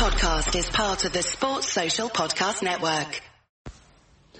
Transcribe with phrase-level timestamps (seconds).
[0.00, 3.20] podcast is part of the Sports Social Podcast Network.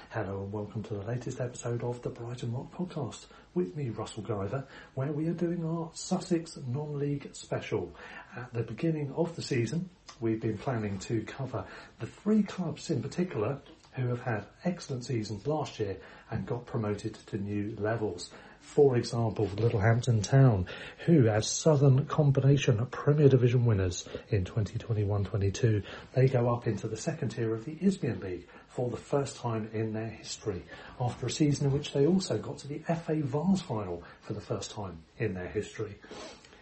[0.09, 4.23] Hello and welcome to the latest episode of the Brighton Rock Podcast with me, Russell
[4.23, 7.95] Guyver, where we are doing our Sussex non-league special.
[8.35, 11.67] At the beginning of the season, we've been planning to cover
[11.99, 13.61] the three clubs in particular
[13.93, 15.99] who have had excellent seasons last year
[16.31, 18.31] and got promoted to new levels.
[18.61, 20.67] For example, Littlehampton Town,
[21.07, 25.83] who as Southern Combination Premier Division winners in 2021-22,
[26.15, 29.69] they go up into the second tier of the Isthmian League for the first time
[29.73, 30.63] in their history,
[31.01, 34.41] after a season in which they also got to the FA Vase final for the
[34.41, 35.99] first time in their history.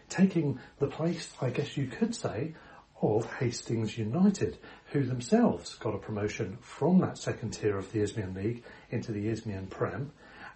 [0.09, 2.55] Taking the place, I guess you could say,
[3.03, 4.59] of Hastings United,
[4.93, 9.29] who themselves got a promotion from that second tier of the Isthmian League into the
[9.29, 10.13] Isthmian Prem,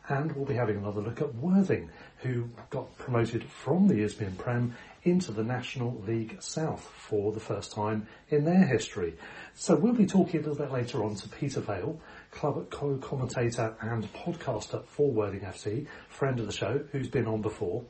[0.09, 4.75] and we'll be having another look at Worthing, who got promoted from the Isthmian Prem
[5.05, 9.15] into the National League South for the first time in their history.
[9.55, 12.00] So we'll be talking a little bit later on to Peter Vale,
[12.31, 17.84] club co-commentator and podcaster for Worthing FC, friend of the show, who's been on before.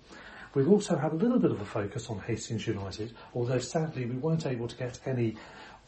[0.54, 4.16] We've also had a little bit of a focus on Hastings United, although sadly we
[4.16, 5.36] weren't able to get any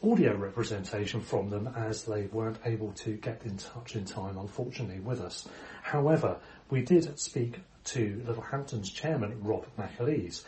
[0.03, 4.99] audio representation from them as they weren't able to get in touch in time, unfortunately,
[4.99, 5.47] with us.
[5.85, 6.37] However,
[6.71, 10.41] we did speak to Littlehampton's chairman, Rob McAleese.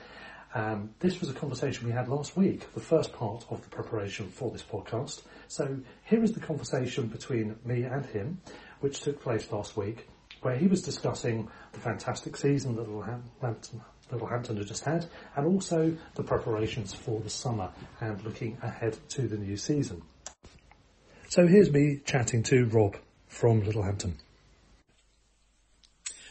[0.55, 4.29] Um, this was a conversation we had last week, the first part of the preparation
[4.29, 5.21] for this podcast.
[5.47, 8.41] So here is the conversation between me and him,
[8.79, 10.07] which took place last week,
[10.41, 15.95] where he was discussing the fantastic season that Littlehampton Littlehampton had just had, and also
[16.15, 17.69] the preparations for the summer
[18.01, 20.01] and looking ahead to the new season.
[21.29, 22.95] So here's me chatting to Rob
[23.27, 24.15] from Littlehampton.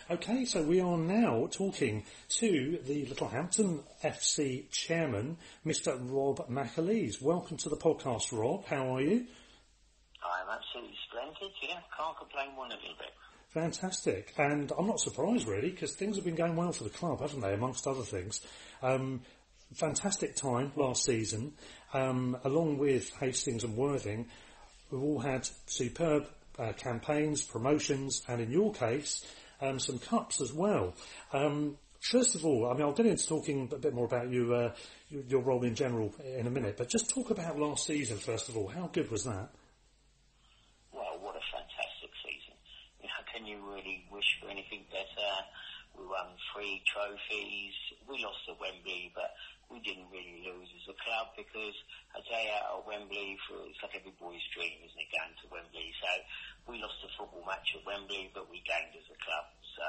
[0.08, 5.98] Okay, so we are now talking to the Littlehampton FC chairman, Mr.
[6.00, 7.20] Rob McAleese.
[7.20, 8.64] Welcome to the podcast, Rob.
[8.66, 9.26] How are you?
[10.22, 11.52] I'm absolutely splendid.
[11.60, 13.08] Yeah, can't complain one little bit.
[13.48, 14.32] Fantastic.
[14.38, 17.40] And I'm not surprised really because things have been going well for the club, haven't
[17.40, 18.42] they, amongst other things.
[18.84, 19.22] Um,
[19.74, 21.54] fantastic time last season.
[21.92, 24.28] Um, along with Hastings and Worthing,
[24.88, 26.28] we've all had superb
[26.60, 29.26] uh, campaigns, promotions, and in your case,
[29.60, 30.94] um, some cups as well.
[31.32, 34.54] Um, first of all, I mean, I'll get into talking a bit more about you,
[34.54, 34.72] uh,
[35.08, 38.56] your role in general in a minute, but just talk about last season first of
[38.56, 38.68] all.
[38.68, 39.48] How good was that?
[40.92, 42.56] Well, what a fantastic season!
[43.32, 45.30] Can you really wish for anything better?
[45.96, 47.76] We won three trophies.
[48.08, 49.32] We lost at Wembley, but
[49.72, 51.76] we didn't really lose as a club because
[52.14, 55.46] a day out at Wembley, for, it's like every boy's dream, isn't it, going to
[55.48, 55.88] Wembley?
[56.00, 56.10] So
[56.68, 59.46] we lost a football match at Wembley, but we gained as a club.
[59.76, 59.86] So,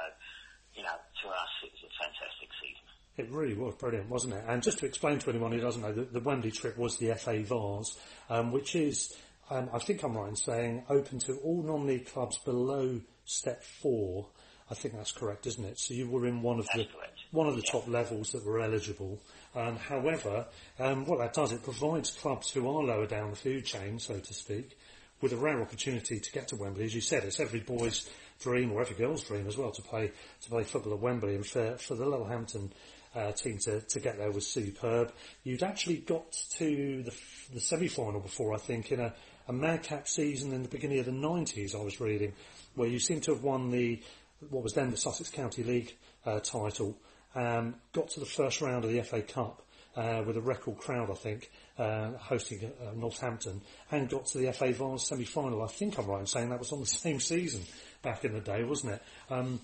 [0.76, 2.86] you know, to us, it was a fantastic season.
[3.18, 4.44] It really was brilliant, wasn't it?
[4.48, 7.16] And just to explain to anyone who doesn't know, the, the Wembley trip was the
[7.16, 7.98] FA Vase,
[8.30, 9.12] um, which is,
[9.50, 14.28] um, I think I'm right in saying, open to all non-league clubs below step four.
[14.70, 15.80] I think that's correct, isn't it?
[15.80, 17.20] So you were in one of that's the correct.
[17.32, 19.20] one of the top levels that were eligible.
[19.56, 20.46] Um, however,
[20.78, 24.20] um, what that does, it provides clubs who are lower down the food chain, so
[24.20, 24.78] to speak,
[25.22, 26.86] with a rare opportunity to get to Wembley.
[26.86, 30.12] As you said, it's every boy's dream or every girl's dream as well to play
[30.44, 31.36] to play football at Wembley.
[31.36, 32.72] And for for the Littlehampton
[33.16, 35.12] uh, team to, to get there was superb.
[35.44, 37.14] You'd actually got to the,
[37.54, 39.14] the semi-final before, I think, in a,
[39.48, 42.34] a madcap season in the beginning of the 90s, I was reading,
[42.76, 44.02] where you seem to have won the
[44.50, 46.96] what was then the Sussex County League uh, title,
[47.34, 49.64] um, got to the first round of the FA Cup
[49.96, 53.62] uh, with a record crowd, I think, uh, hosting uh, Northampton,
[53.92, 55.64] and got to the FA Vase semi-final.
[55.64, 57.62] I think I'm right in saying that was on the same season
[58.02, 59.02] back in the day, wasn't it?
[59.30, 59.60] Um,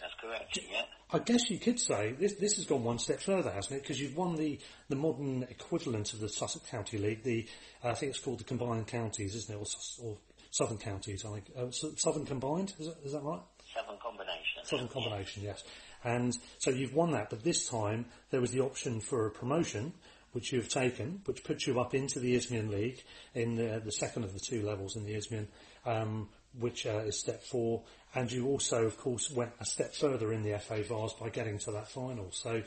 [0.00, 0.58] That's correct.
[0.70, 0.82] Yeah.
[1.10, 3.82] I guess you could say this, this has gone one step further, hasn't it?
[3.82, 4.58] Because you've won the,
[4.90, 7.22] the modern equivalent of the Sussex County League.
[7.22, 7.46] The
[7.82, 10.18] I think it's called the Combined Counties, isn't it, or, or
[10.50, 11.50] Southern counties, I think.
[11.56, 13.40] Uh, Southern combined, is that, is that right?
[13.74, 14.64] Southern combination.
[14.64, 15.62] Southern combination, yes.
[16.04, 19.92] And so you've won that, but this time there was the option for a promotion,
[20.38, 23.02] which you've taken, which puts you up into the Isthmian League
[23.34, 25.48] in the, the second of the two levels in the Isthmian,
[25.84, 26.28] um,
[26.60, 27.82] which uh, is step four.
[28.14, 31.58] And you also, of course, went a step further in the FA Vase by getting
[31.58, 32.30] to that final.
[32.30, 32.62] So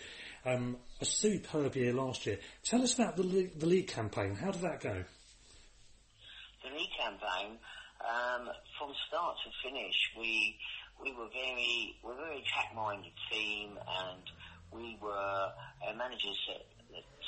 [0.46, 2.40] um, a superb year last year.
[2.66, 4.36] Tell us about the league, the league campaign.
[4.36, 5.06] How did that go?
[6.64, 7.58] The league campaign
[8.04, 10.58] um, from start to finish, we
[11.02, 14.24] we were very we were a very attack-minded team, and
[14.74, 15.48] we were
[15.88, 16.38] our managers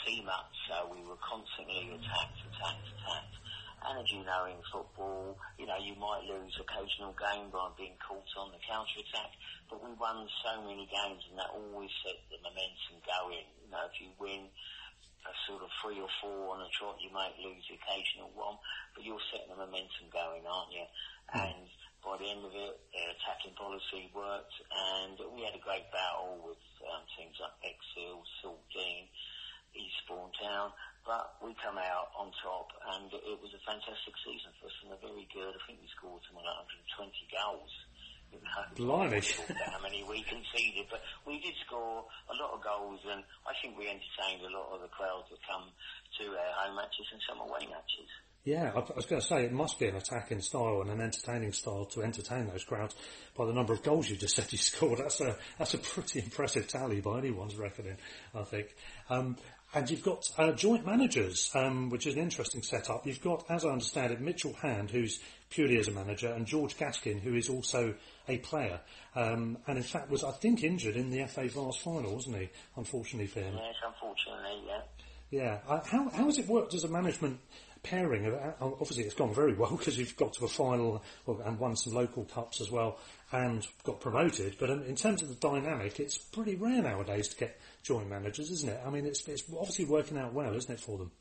[0.03, 3.35] set the team up so we were constantly attacked, attacked, attacked.
[3.83, 8.00] And as you know, in football, you know, you might lose occasional game by being
[8.00, 9.35] caught on the counter attack,
[9.67, 13.44] but we won so many games, and that always set the momentum going.
[13.59, 14.47] You know, if you win
[15.27, 18.56] a sort of three or four on a trot, you might lose the occasional one,
[18.95, 20.88] but you're setting the momentum going, aren't you?
[21.35, 21.67] And
[21.99, 26.39] by the end of it, their attacking policy worked, and we had a great battle
[26.39, 29.11] with um, teams like Bexhill, Saltdean,
[29.75, 30.71] Eastbourne Town,
[31.05, 34.95] but we come out on top, and it was a fantastic season for us, and
[34.95, 35.51] a very good.
[35.51, 36.63] I think we scored something like
[36.97, 37.73] 120 goals.
[38.75, 39.21] Blimey.
[39.21, 43.77] how many we conceded, but we did score a lot of goals, and I think
[43.77, 47.45] we entertained a lot of the crowds that come to our home matches and some
[47.45, 48.09] away matches.
[48.43, 51.53] Yeah, I was going to say it must be an attacking style and an entertaining
[51.53, 52.93] style to entertain those crowds
[53.37, 54.99] by the number of goals you just said you scored.
[54.99, 57.95] That's a that's a pretty impressive tally by anyone's reckoning,
[58.35, 58.75] I think.
[59.09, 59.37] Um,
[59.73, 63.05] and you've got uh, joint managers, um, which is an interesting setup.
[63.07, 66.77] You've got, as I understand it, Mitchell Hand, who's purely as a manager, and George
[66.77, 67.93] Gaskin, who is also
[68.27, 68.79] a player,
[69.15, 72.49] um, and in fact was, I think, injured in the FA Vase final, wasn't he?
[72.75, 73.55] Unfortunately for him.
[73.55, 74.81] Yes, unfortunately, yeah.
[75.29, 75.59] Yeah.
[75.67, 77.39] Uh, how how has it worked as a management
[77.83, 78.25] pairing?
[78.25, 81.94] Uh, obviously, it's gone very well because you've got to a final and won some
[81.94, 83.00] local cups as well,
[83.31, 84.56] and got promoted.
[84.59, 88.69] But in terms of the dynamic, it's pretty rare nowadays to get joint managers, isn't
[88.69, 88.81] it?
[88.85, 91.12] I mean, it's it's obviously working out well, isn't it, for them?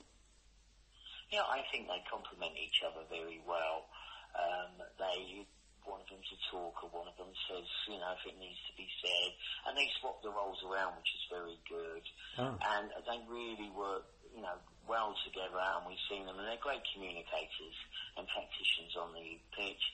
[1.31, 3.89] Yeah, I think they complement each other very well.
[4.37, 5.47] Um, they
[5.85, 8.59] one of them to talk or one of them says, you know, if it needs
[8.71, 9.31] to be said.
[9.67, 12.05] And they swap the roles around, which is very good.
[12.39, 12.55] Oh.
[12.55, 14.57] And they really work, you know,
[14.89, 17.77] well together and we've seen them and they're great communicators
[18.17, 19.85] and practitioners on the pitch.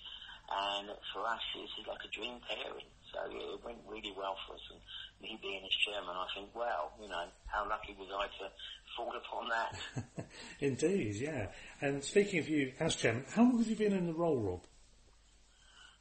[0.49, 2.89] And for us, it's like a dream pairing.
[3.13, 4.65] So yeah, it went really well for us.
[4.73, 4.81] And
[5.21, 8.49] me being as chairman, I think, well, you know, how lucky was I to
[8.97, 10.27] fall upon that?
[10.61, 11.49] Indeed, yeah.
[11.81, 14.61] And speaking of you as chairman, how long have you been in the role, Rob?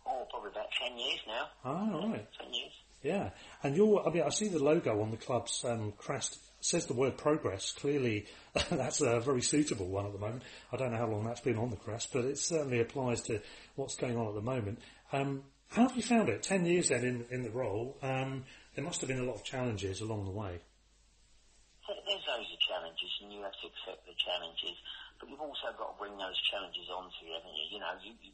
[0.06, 1.48] Oh, probably about 10 years now.
[1.66, 2.28] Ah, right.
[2.42, 2.72] 10 years.
[3.04, 3.30] Yeah.
[3.64, 6.94] And you're, I mean, I see the logo on the club's um, crest says the
[6.94, 7.72] word progress.
[7.72, 8.26] Clearly,
[8.70, 10.44] that's a very suitable one at the moment.
[10.72, 13.42] I don't know how long that's been on the crest, but it certainly applies to
[13.76, 14.80] what's going on at the moment.
[15.12, 16.44] Um, how have you found it?
[16.44, 18.46] Ten years then in, in the role, um,
[18.76, 20.60] there must have been a lot of challenges along the way.
[21.88, 24.76] There's always challenges, and you have to accept the challenges.
[25.20, 27.66] But you've also got to bring those challenges onto you, haven't you?
[27.72, 28.32] You know, you, you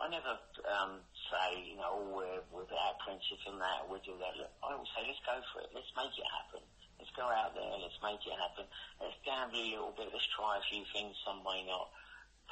[0.00, 0.32] I never
[0.64, 4.32] um, say, you know, oh, we're, we're our princess and that, we'll do that.
[4.64, 5.68] I always say, let's go for it.
[5.76, 6.64] Let's make it happen.
[7.00, 7.80] Let's go out there.
[7.80, 8.68] Let's make it happen.
[9.00, 10.12] Let's gamble a little bit.
[10.12, 11.16] Let's try a few things.
[11.24, 11.88] Some may not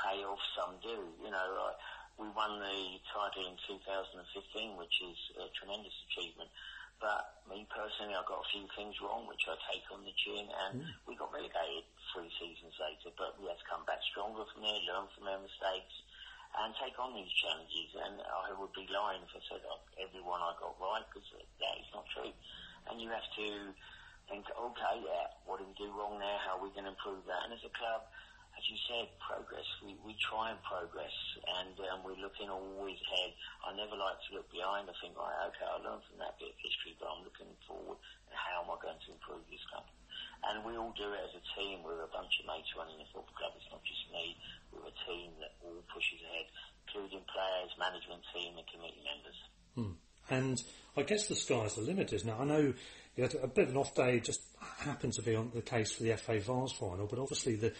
[0.00, 0.40] pay off.
[0.56, 1.04] Some do.
[1.20, 1.76] You know, uh,
[2.16, 6.48] we won the title in 2015, which is a tremendous achievement.
[6.96, 10.48] But me personally, I got a few things wrong, which I take on the chin,
[10.50, 10.90] and mm.
[11.06, 13.14] we got relegated three seasons later.
[13.14, 15.94] But we had to come back stronger from there, learn from our mistakes,
[16.58, 17.94] and take on these challenges.
[18.00, 19.62] And I would be lying if I said
[20.00, 22.34] everyone I got right, because that is not true.
[22.90, 23.46] And you have to
[24.28, 26.38] think, okay, yeah, what did we do wrong there?
[26.44, 27.48] How are we going to improve that?
[27.48, 28.04] And as a club,
[28.58, 29.64] as you said, progress.
[29.86, 31.14] We, we try and progress,
[31.62, 33.30] and um, we're looking always ahead.
[33.62, 34.90] I never like to look behind.
[34.90, 38.02] I think, right, okay, I learned from that bit of history, but I'm looking forward.
[38.26, 39.86] And how am I going to improve this club?
[40.50, 41.86] And we all do it as a team.
[41.86, 43.54] We're a bunch of mates running a football club.
[43.54, 44.34] It's not just me.
[44.74, 46.50] We're a team that all pushes ahead,
[46.86, 49.38] including players, management team, and committee members.
[49.78, 49.94] Hmm.
[50.30, 50.58] And
[50.98, 52.36] I guess the sky's the limit, isn't it?
[52.38, 52.74] I know
[53.18, 54.40] you had a bit of an off day, just
[54.78, 57.72] happened to be on the case for the FA Vase final, but obviously the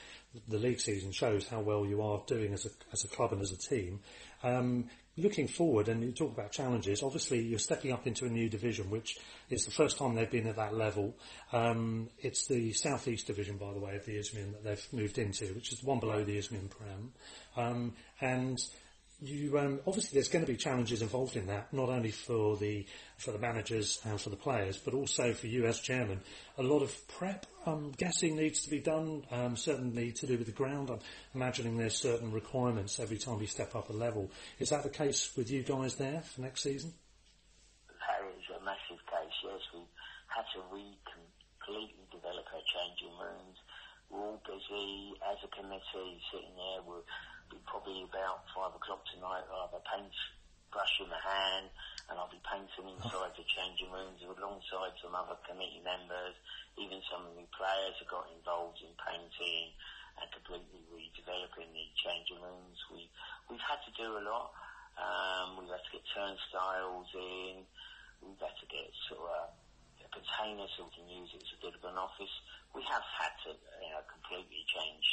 [0.48, 3.40] the league season shows how well you are doing as a as a club and
[3.40, 4.00] as a team.
[4.42, 7.04] Um, looking forward, and you talk about challenges.
[7.04, 9.16] Obviously, you're stepping up into a new division, which
[9.48, 11.14] is the first time they've been at that level.
[11.52, 15.46] Um, it's the southeast division, by the way, of the Isthmian that they've moved into,
[15.54, 17.12] which is the one below the Isthmian Prem,
[17.56, 18.58] um, and
[19.20, 22.86] you um, obviously there's going to be challenges involved in that, not only for the
[23.16, 26.20] for the managers and for the players, but also for you as chairman.
[26.56, 29.24] A lot of prep, I'm guessing, needs to be done.
[29.30, 30.90] Um, certainly to do with the ground.
[30.90, 31.00] I'm
[31.34, 34.30] imagining there's certain requirements every time you step up a level.
[34.60, 36.92] Is that the case with you guys there for next season?
[37.88, 39.34] That is a massive case.
[39.42, 39.80] Yes, we
[40.28, 40.96] had to re
[41.58, 43.58] completely develop our changing rooms.
[44.10, 46.80] We're all busy as a committee, sitting there.
[46.86, 47.04] We're
[47.48, 49.44] be probably about five o'clock tonight.
[49.48, 50.12] I'll have a paint
[50.68, 51.72] brush in my hand
[52.08, 56.36] and I'll be painting inside the changing rooms alongside some other committee members.
[56.76, 59.72] Even some of the players have got involved in painting
[60.20, 62.78] and completely redeveloping the changing rooms.
[62.92, 63.08] We,
[63.48, 64.52] we've had to do a lot.
[64.98, 67.64] Um, we've had to get turnstiles in.
[68.24, 69.52] We've had to get sort of
[70.04, 72.32] a container so we can use it as a bit of an office.
[72.72, 75.06] We have had to, you know, completely change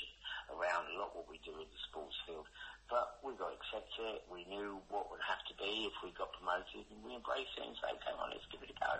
[0.53, 2.45] around a lot what we do in the sports field.
[2.85, 4.25] But we got to accept it.
[4.29, 7.65] We knew what would have to be if we got promoted, and we embraced it
[7.65, 8.93] and say, "Come on, let's give it a go."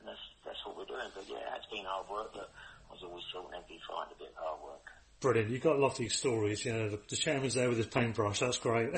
[0.00, 1.12] And that's that's what we're doing.
[1.12, 2.48] But yeah, it's been hard work, but
[2.88, 4.86] I was always thought they'd be find a bit of hard work.
[5.20, 5.50] Brilliant.
[5.50, 6.64] You've got a lot of these stories.
[6.64, 8.40] You know, the, the chairman's there with his paintbrush.
[8.40, 8.90] That's great.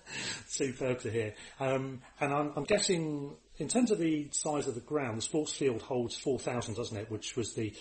[0.46, 1.34] Superb to hear.
[1.60, 5.52] Um, and I'm, I'm, guessing, in terms of the size of the ground, the sports
[5.52, 7.10] field holds 4,000, doesn't it?
[7.10, 7.74] Which was the,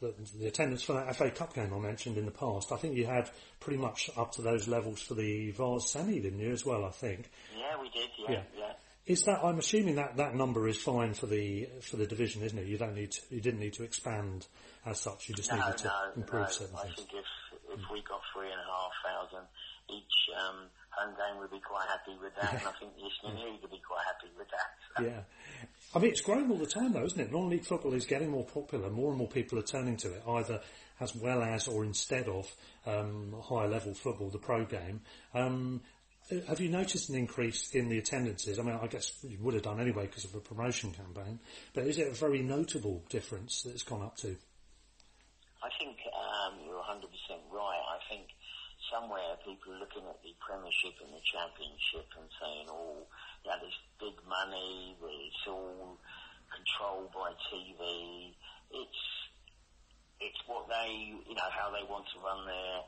[0.00, 2.72] the, the attendance for that FA Cup game I mentioned in the past.
[2.72, 6.38] I think you had pretty much up to those levels for the Vase semi, didn't
[6.38, 7.30] you, as well, I think?
[7.56, 8.30] Yeah, we did, yeah.
[8.30, 8.42] yeah.
[8.56, 8.72] yeah.
[9.06, 9.42] Is that?
[9.42, 12.66] I'm assuming that that number is fine for the for the division, isn't it?
[12.66, 14.46] You don't need to, you didn't need to expand
[14.84, 15.30] as such.
[15.30, 16.50] You just no, needed to no, improve no.
[16.50, 16.94] certain I things.
[16.96, 17.30] think if
[17.72, 19.48] if we got three and a half thousand
[19.88, 23.40] each um, home game, we'd be quite happy with that, and I think the Isthmian
[23.48, 24.70] League would be quite happy with that.
[24.92, 25.08] So.
[25.08, 25.24] Yeah.
[25.94, 27.32] I mean, it's growing all the time though, isn't it?
[27.32, 28.90] Non-league football is getting more popular.
[28.90, 30.60] More and more people are turning to it, either
[31.00, 32.46] as well as or instead of
[32.86, 35.00] um, higher level football, the pro game.
[35.32, 35.80] Um,
[36.46, 38.58] have you noticed an increase in the attendances?
[38.58, 41.40] I mean, I guess you would have done anyway because of a promotion campaign,
[41.72, 44.36] but is it a very notable difference that it's gone up to?
[45.62, 47.00] I think um, you're 100%
[47.50, 47.82] right.
[47.88, 48.28] I think
[48.92, 53.04] somewhere people are looking at the Premiership and the Championship and saying, oh,
[53.44, 55.96] yeah, there's big money, it's all
[56.48, 58.32] controlled by TV.
[58.72, 59.04] It's
[60.20, 62.82] it's what they, you know, how they want to run their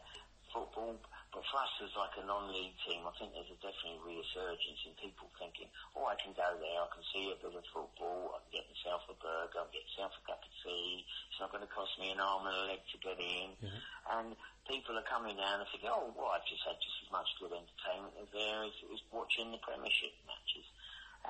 [0.50, 0.99] football.
[1.30, 4.99] But for us as like a non-league team, I think there's a definitely resurgence in
[4.99, 8.42] people thinking, oh, I can go there, I can see a bit of football, I
[8.42, 11.54] can get myself a burger, I can get myself a cup of tea, it's not
[11.54, 13.54] going to cost me an arm and a leg to get in.
[13.62, 13.80] Mm-hmm.
[14.10, 14.28] And
[14.66, 17.54] people are coming down and thinking, oh, well, I've just had just as much good
[17.54, 20.66] entertainment as there as, as watching the Premiership matches.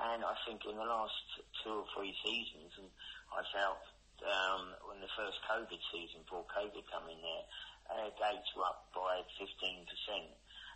[0.01, 1.21] And I think in the last
[1.61, 2.89] two or three seasons, and
[3.29, 3.85] I felt
[4.25, 7.45] um, when the first COVID season, before COVID come in there,
[7.91, 9.51] uh, gates were up by 15%.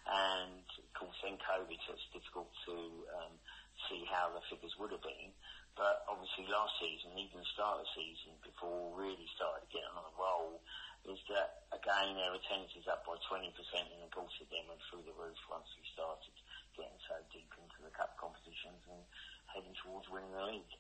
[0.06, 2.78] And of course then COVID, so it's difficult to
[3.18, 3.34] um,
[3.90, 5.34] see how the figures would have been.
[5.74, 9.92] But obviously last season, even the start of the season, before we really started getting
[9.92, 10.62] on a roll,
[11.06, 14.82] is that again their attendance is up by 20% and of course it then went
[14.90, 16.34] through the roof once we started
[16.74, 19.02] getting so deep into the cup competitions and
[19.54, 20.74] heading towards winning the league.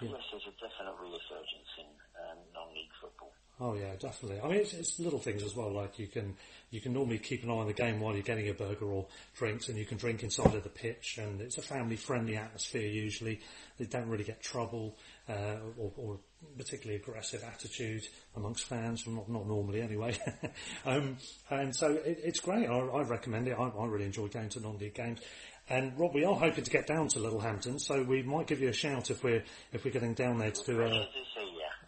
[0.00, 1.86] Yes, there's a definite resurgence in
[2.18, 3.32] um, non-league football.
[3.60, 4.40] Oh yeah, definitely.
[4.40, 5.70] I mean, it's, it's, little things as well.
[5.70, 6.34] Like you can
[6.70, 9.06] you can normally keep an eye on the game while you're getting a burger or
[9.36, 12.88] drinks, and you can drink inside of the pitch, and it's a family-friendly atmosphere.
[12.88, 13.40] Usually,
[13.78, 14.96] they don't really get trouble
[15.28, 16.20] uh, or, or,
[16.58, 18.02] particularly aggressive attitude
[18.34, 19.06] amongst fans.
[19.06, 20.18] Not not normally anyway.
[20.84, 21.18] um,
[21.50, 22.68] and so it, it's great.
[22.68, 23.56] I, I recommend it.
[23.56, 25.20] I, I, really enjoy going to non-league games.
[25.68, 28.68] And Rob, we are hoping to get down to Littlehampton, so we might give you
[28.68, 31.08] a shout if we're if we're getting down there to do a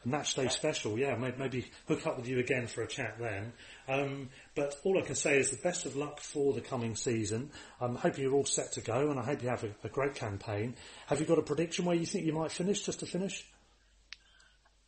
[0.04, 0.98] match day special.
[0.98, 3.52] Yeah, maybe, maybe, hook up with you again for a chat then.
[3.88, 7.50] Um, but all I can say is the best of luck for the coming season.
[7.80, 10.14] I'm hoping you're all set to go, and I hope you have a, a great
[10.14, 10.76] campaign.
[11.06, 13.44] Have you got a prediction where you think you might finish, just to finish?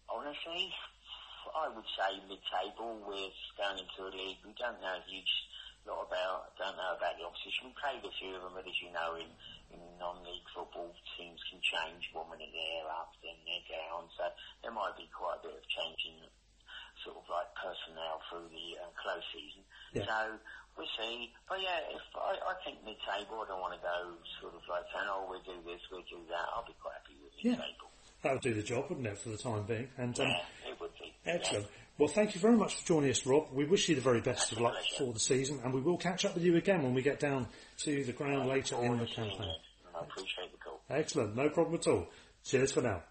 [0.08, 0.72] Honestly,
[1.56, 3.02] I would say mid-table.
[3.06, 4.38] We're going into a league.
[4.44, 5.32] We don't know a huge
[5.86, 7.70] lot about, I don't know about the opposition.
[7.70, 9.30] We played a few of them, but as you know, in
[9.72, 14.06] in non-league football, teams can change one minute they're up, then they're down.
[14.14, 14.28] So
[14.62, 16.16] there might be quite a bit of change in
[17.02, 19.62] sort of like personnel through the uh, close season.
[19.94, 20.06] Yeah.
[20.06, 20.18] So
[20.78, 21.30] we'll see.
[21.48, 24.86] But yeah, if I, I think mid-table, I don't want to go sort of like
[24.94, 26.46] saying, oh, we'll do this, we'll do that.
[26.54, 27.90] I'll be quite happy with mid-table.
[27.90, 28.22] Yeah.
[28.22, 29.88] That would do the job, wouldn't it, for the time being?
[29.98, 31.12] And, um, yeah, it would be.
[31.26, 31.66] Excellent.
[31.68, 31.85] Yeah.
[31.98, 33.46] Well, thank you very much for joining us, Rob.
[33.52, 36.26] We wish you the very best of luck for the season, and we will catch
[36.26, 37.46] up with you again when we get down
[37.84, 39.54] to the ground later in the campaign.
[39.94, 40.80] I appreciate the call.
[40.90, 41.34] Excellent.
[41.34, 42.06] No problem at all.
[42.44, 43.02] Cheers for now.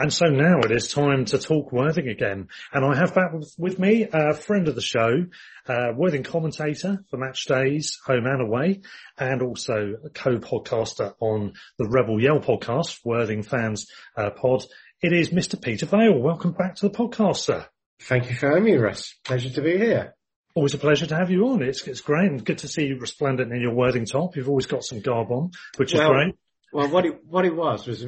[0.00, 2.48] And so now it is time to talk Worthing again.
[2.72, 5.26] And I have back with, me a friend of the show,
[5.68, 8.80] uh, Worthing commentator for match days, home and away,
[9.18, 14.64] and also a co-podcaster on the Rebel Yell podcast, Worthing Fans uh, Pod.
[15.02, 15.60] It is Mr.
[15.60, 16.18] Peter Vale.
[16.18, 17.66] Welcome back to the podcast, sir.
[18.00, 19.16] Thank you for having me, Russ.
[19.22, 20.16] Pleasure to be here.
[20.54, 21.62] Always a pleasure to have you on.
[21.62, 24.34] It's, it's great and good to see you resplendent in your Worthing top.
[24.34, 26.34] You've always got some garb on, which well, is great.
[26.72, 28.04] Well, what it, what it was was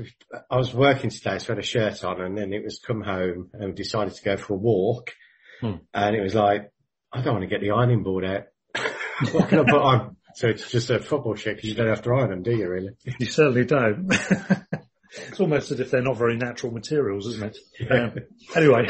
[0.51, 3.03] I was working today, so I had a shirt on and then it was come
[3.03, 5.11] home and we decided to go for a walk.
[5.61, 5.77] Hmm.
[5.93, 6.71] And it was like,
[7.13, 8.45] I don't want to get the ironing board out.
[9.33, 10.17] what can I put on?
[10.35, 12.69] So it's just a football shirt because you don't have to iron them, do you
[12.69, 12.91] really?
[13.19, 14.09] You certainly don't.
[15.13, 17.59] it's almost as if they're not very natural materials, isn't it?
[17.81, 18.05] Yeah.
[18.05, 18.15] Um,
[18.57, 18.89] anyway,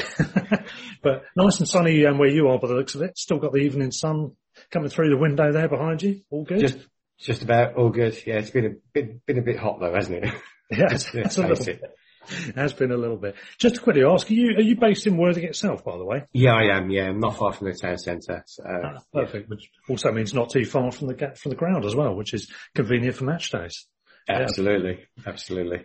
[1.02, 3.18] but nice and sunny um, where you are by the looks of it.
[3.18, 4.36] Still got the evening sun
[4.70, 6.20] coming through the window there behind you.
[6.30, 6.60] All good?
[6.60, 6.78] Just
[7.24, 8.16] just about all good.
[8.26, 10.34] Yeah, it's been a bit, been a bit hot though, hasn't it?
[10.70, 13.34] Yeah, it's, it's a little, it has been a little bit.
[13.58, 16.22] Just to quickly ask, are you are you based in Worthing itself, by the way?
[16.32, 16.90] Yeah, I am.
[16.90, 18.42] Yeah, I'm not far from the town centre.
[18.46, 19.48] So, ah, perfect.
[19.48, 19.54] Yeah.
[19.56, 22.50] Which also means not too far from the from the ground as well, which is
[22.74, 23.86] convenient for match days.
[24.28, 25.24] Absolutely, yeah.
[25.26, 25.84] absolutely.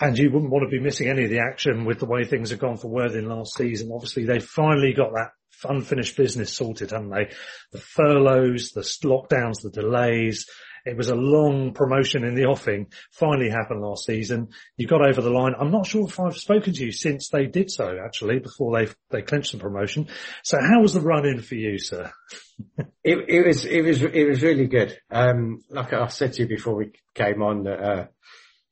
[0.00, 2.50] And you wouldn't want to be missing any of the action with the way things
[2.50, 3.90] have gone for Worthing last season.
[3.94, 5.30] Obviously, they finally got that
[5.64, 7.30] unfinished business sorted, haven't they?
[7.72, 10.46] The furloughs, the lockdowns, the delays.
[10.86, 12.86] It was a long promotion in the offing.
[13.10, 14.48] Finally happened last season.
[14.76, 15.54] You got over the line.
[15.58, 18.92] I'm not sure if I've spoken to you since they did so, actually, before they
[19.10, 20.08] they clinched the promotion.
[20.44, 22.12] So how was the run in for you, sir?
[23.02, 24.96] it, it was it was it was really good.
[25.10, 28.06] Um, like I said to you before we came on, uh,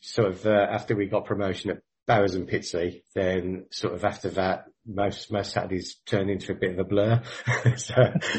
[0.01, 4.67] sort of uh, after we got promotion Bowers and Pitsea, then sort of after that,
[4.87, 7.23] most most Saturdays turned into a bit of a blur.
[7.77, 7.95] so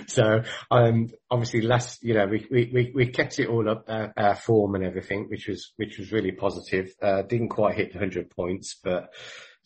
[0.07, 4.35] so um, obviously last you know we we we kept it all up uh, our
[4.35, 6.93] form and everything, which was which was really positive.
[7.01, 9.13] Uh, didn't quite hit 100 points, but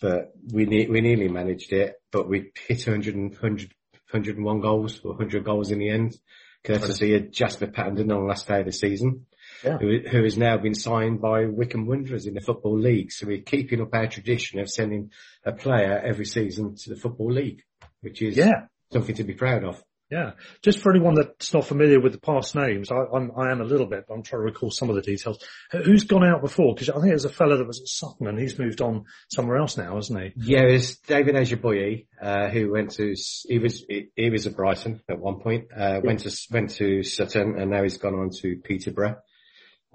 [0.01, 1.95] but we ne- we nearly managed it.
[2.11, 3.73] But we hit 100 100
[4.11, 6.17] 101 goals or 100 goals in the end,
[6.63, 9.25] courtesy of Jasper Pattenden on the last day of the season
[9.63, 9.77] yeah.
[9.77, 13.11] who, who has now been signed by Wycombe Wanderers in the Football League.
[13.11, 15.11] So we're keeping up our tradition of sending
[15.45, 17.63] a player every season to the Football League,
[18.01, 18.67] which is yeah.
[18.91, 19.83] something to be proud of.
[20.09, 20.31] Yeah.
[20.63, 23.65] Just for anyone that's not familiar with the past names, I, I'm, I am a
[23.65, 25.43] little bit, but I'm trying to recall some of the details.
[25.71, 26.73] Who's gone out before?
[26.73, 29.57] Because I think there's a fellow that was at Sutton and he's moved on somewhere
[29.57, 30.33] else now, hasn't he?
[30.35, 33.13] Yeah, it's David Ajiboye, uh, who went to,
[33.47, 33.85] he was,
[34.15, 37.83] he, was at Brighton at one point, uh, went to, went to Sutton and now
[37.83, 39.17] he's gone on to Peterborough.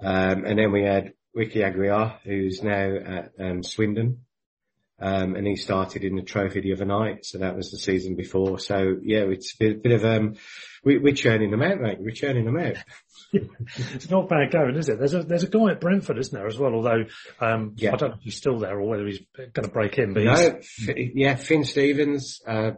[0.01, 4.25] Um, and then we had Ricky Aguiar, who's now at um, Swindon.
[4.97, 8.15] Um, and he started in the trophy the other night, so that was the season
[8.15, 8.59] before.
[8.59, 10.35] So yeah, it's a bit, bit of um,
[10.85, 11.97] we, are churning them out, mate.
[11.99, 12.77] We're churning them out.
[13.33, 14.97] it's not bad going, is it?
[14.97, 16.73] There's a there's a guy at Brentford, isn't there, as well?
[16.73, 17.05] Although
[17.41, 17.91] um, yeah.
[17.93, 20.13] I don't know if he's still there or whether he's going to break in.
[20.13, 22.39] But no, f- yeah, Finn Stevens.
[22.47, 22.71] Uh,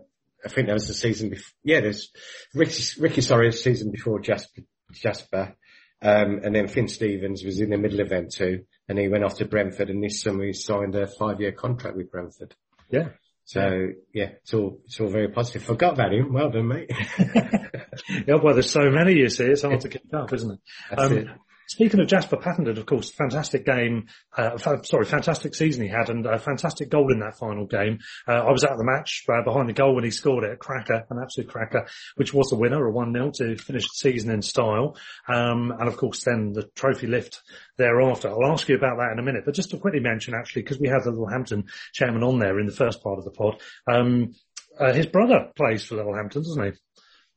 [0.43, 1.53] I think that was the season before.
[1.63, 2.09] Yeah, there's
[2.55, 4.61] Ricky, Ricky sorry, the season before Jasper.
[4.91, 5.55] Jasper.
[6.01, 9.23] Um, and then Finn Stevens was in the middle of them too, and he went
[9.23, 12.55] off to Brentford, and this summer he signed a five-year contract with Brentford.
[12.89, 13.09] Yeah.
[13.45, 15.63] So yeah, it's all it's all very positive.
[15.63, 16.33] Forgot about him.
[16.33, 16.91] Well done, mate.
[18.27, 19.45] yeah, well, there's so many you see.
[19.45, 20.99] It's hard to keep up, isn't it?
[20.99, 21.27] Um, it.
[21.67, 26.25] Speaking of Jasper Pattenden, of course, fantastic game, uh, sorry, fantastic season he had and
[26.25, 27.99] a fantastic goal in that final game.
[28.27, 30.55] Uh, I was at the match uh, behind the goal when he scored it, a
[30.55, 34.41] cracker, an absolute cracker, which was the winner, a 1-0 to finish the season in
[34.41, 34.97] style.
[35.27, 37.41] Um, and of course then the trophy lift
[37.77, 38.29] thereafter.
[38.29, 40.79] I'll ask you about that in a minute, but just to quickly mention actually, because
[40.79, 44.33] we had the Littlehampton chairman on there in the first part of the pod, um,
[44.79, 46.71] uh, his brother plays for Littlehampton, doesn't he?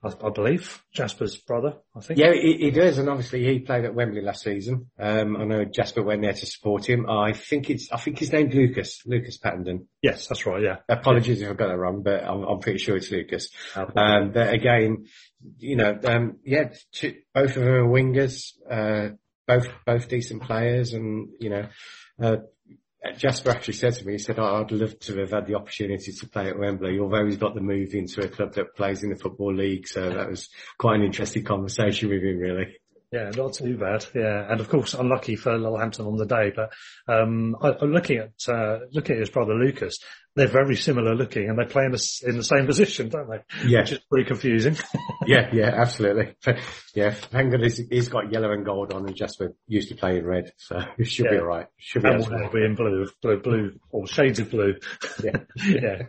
[0.02, 1.74] I, I, believe Jasper's brother.
[1.94, 2.18] I think.
[2.18, 4.90] Yeah, he, he, does, and obviously he played at Wembley last season.
[4.98, 7.08] Um, I know Jasper went there to support him.
[7.08, 9.86] I think it's, I think his name's Lucas, Lucas Pattenden.
[10.02, 10.62] Yes, that's right.
[10.62, 10.76] Yeah.
[10.88, 13.50] Apologies if I got that wrong, but I'm, I'm pretty sure it's Lucas.
[13.76, 15.06] Um, but again,
[15.58, 19.14] you know, um, yeah, two, both of them are wingers, uh,
[19.46, 21.68] both both decent players, and you know,
[22.22, 22.36] uh,
[23.16, 26.28] Jasper actually said to me, he said, I'd love to have had the opportunity to
[26.28, 29.16] play at Wembley, although he's got the move into a club that plays in the
[29.16, 29.88] Football League.
[29.88, 32.79] So that was quite an interesting conversation with him, really.
[33.12, 34.06] Yeah, not too bad.
[34.14, 36.52] Yeah, and of course, unlucky for Littlehampton on the day.
[36.54, 36.72] But
[37.12, 39.98] um, I, am looking at uh, looking at his brother Lucas.
[40.36, 43.40] They're very similar looking, and they play in the, in the same position, don't they?
[43.66, 44.76] Yeah, which is pretty confusing.
[45.26, 46.36] yeah, yeah, absolutely.
[46.94, 50.18] yeah, thank God he's, he's got yellow and gold on, and Jasper used to play
[50.18, 51.32] in red, so it should yeah.
[51.32, 51.66] be all right.
[51.78, 54.76] Should be, and will be in blue, blue, blue, or shades of blue.
[55.20, 56.02] Yeah, yeah.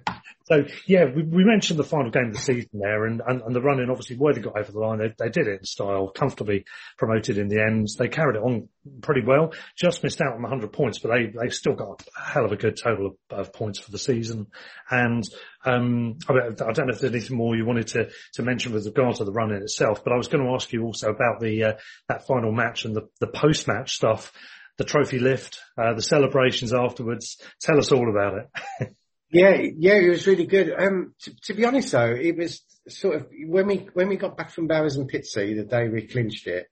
[0.51, 3.55] So yeah, we, we, mentioned the final game of the season there, and, and, and
[3.55, 4.99] the running obviously Worthing got over the line.
[4.99, 6.65] They, they did it in style, comfortably
[6.97, 7.87] promoted in the end.
[7.97, 8.67] They carried it on
[9.01, 9.53] pretty well.
[9.77, 12.51] Just missed out on the 100 points, but they they still got a hell of
[12.51, 14.47] a good total of, of points for the season.
[14.89, 15.23] And
[15.63, 18.85] um, I, I, don't know if there's anything more you wanted to to mention with
[18.85, 21.39] regard to the run in itself, but I was going to ask you also about
[21.39, 21.73] the uh,
[22.09, 24.33] that final match and the the post match stuff.
[24.77, 27.37] The trophy lift, uh, the celebrations afterwards.
[27.61, 28.33] Tell us all about
[28.79, 28.95] it.
[29.31, 30.73] Yeah, yeah, it was really good.
[30.77, 34.35] Um, to, to, be honest though, it was sort of, when we, when we got
[34.35, 36.67] back from Bowers and Pitsea, the day we clinched it,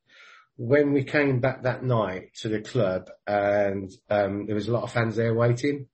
[0.57, 4.83] when we came back that night to the club and, um, there was a lot
[4.83, 5.87] of fans there waiting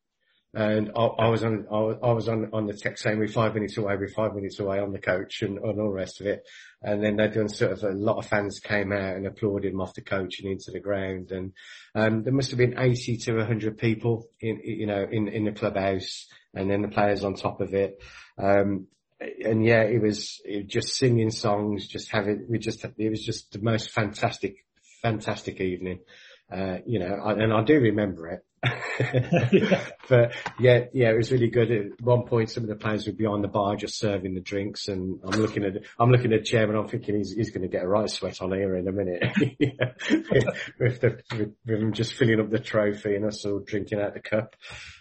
[0.56, 3.76] and I, I was on, I, was on, on the text saying we're five minutes
[3.76, 6.48] away, we're five minutes away on the coach and, and all the rest of it.
[6.82, 9.82] And then they done sort of a lot of fans came out and applauded him
[9.82, 11.32] off the coach and into the ground.
[11.32, 11.52] And,
[11.94, 15.52] um, there must have been 80 to 100 people in, you know, in, in the
[15.52, 16.26] clubhouse
[16.56, 18.02] and then the players on top of it.
[18.38, 18.88] Um,
[19.20, 23.24] and yeah, it was, it was just singing songs, just having, we just, it was
[23.24, 24.66] just the most fantastic,
[25.02, 26.00] fantastic evening.
[26.52, 28.46] Uh, you know, I, and I do remember it.
[30.10, 31.72] but yeah, yeah, it was really good.
[31.72, 34.88] At one point, some of the players were behind the bar just serving the drinks,
[34.88, 36.76] and I'm looking at I'm looking at chairman.
[36.76, 39.24] I'm thinking he's he's going to get a right sweat on here in a minute.
[40.80, 44.14] with the with, with him just filling up the trophy and us all drinking out
[44.14, 44.56] the cup,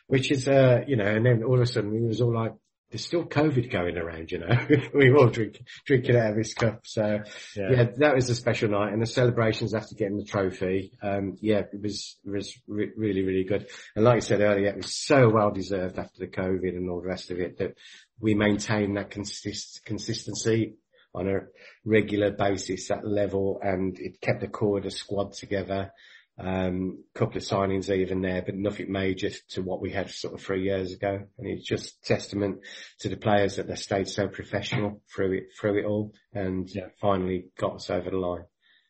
[0.07, 2.55] which is uh you know, and then all of a sudden he was all like,
[2.95, 4.57] there's still COVID going around, you know.
[4.95, 6.83] we were all drink, drinking out of this cup.
[6.85, 7.25] So
[7.57, 7.71] yeah.
[7.73, 7.87] yeah.
[7.97, 10.93] that was a special night and the celebrations after getting the trophy.
[11.03, 13.67] Um, yeah, it was, was re- really, really good.
[13.97, 17.01] And like I said earlier, it was so well deserved after the COVID and all
[17.01, 17.75] the rest of it that
[18.21, 20.75] we maintained that consist- consistency
[21.17, 21.41] on a
[21.85, 25.91] regular basis, that level, and it kept the core of the squad together.
[26.37, 30.41] Um, couple of signings even there, but nothing major to what we had sort of
[30.41, 31.21] three years ago.
[31.39, 32.59] And it's just testament
[33.01, 36.89] to the players that they stayed so professional through it, through it all and yeah.
[37.01, 38.45] finally got us over the line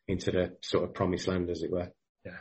[0.09, 1.93] into the sort of promised land, as it were.
[2.25, 2.39] Yeah.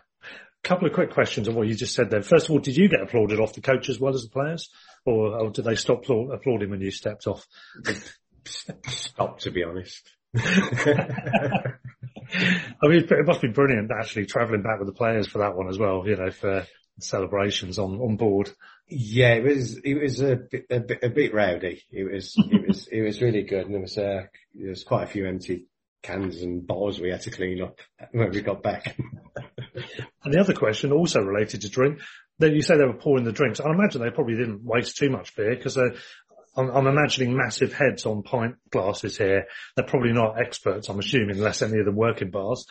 [0.64, 2.22] Couple of quick questions on what you just said there.
[2.22, 4.70] First of all, did you get applauded off the coach as well as the players
[5.06, 7.46] or, or did they stop applauding when you stepped off?
[8.46, 10.12] Stop, to be honest.
[12.84, 15.70] I mean, it must be brilliant actually travelling back with the players for that one
[15.70, 16.04] as well.
[16.06, 16.68] You know, for
[17.00, 18.52] celebrations on on board.
[18.90, 21.84] Yeah, it was it was a bit a bit, a bit rowdy.
[21.92, 25.04] It was it was it was really good, and there was uh, there was quite
[25.04, 25.68] a few empty
[26.02, 27.80] cans and bottles we had to clean up
[28.12, 28.98] when we got back.
[30.24, 32.02] and the other question, also related to drink,
[32.40, 33.62] that you say they were pouring the drinks.
[33.62, 35.78] I imagine they probably didn't waste too much beer because
[36.56, 39.46] I'm, I'm, imagining massive heads on pint glasses here.
[39.76, 42.66] They're probably not experts, I'm assuming, unless any of them work in bars.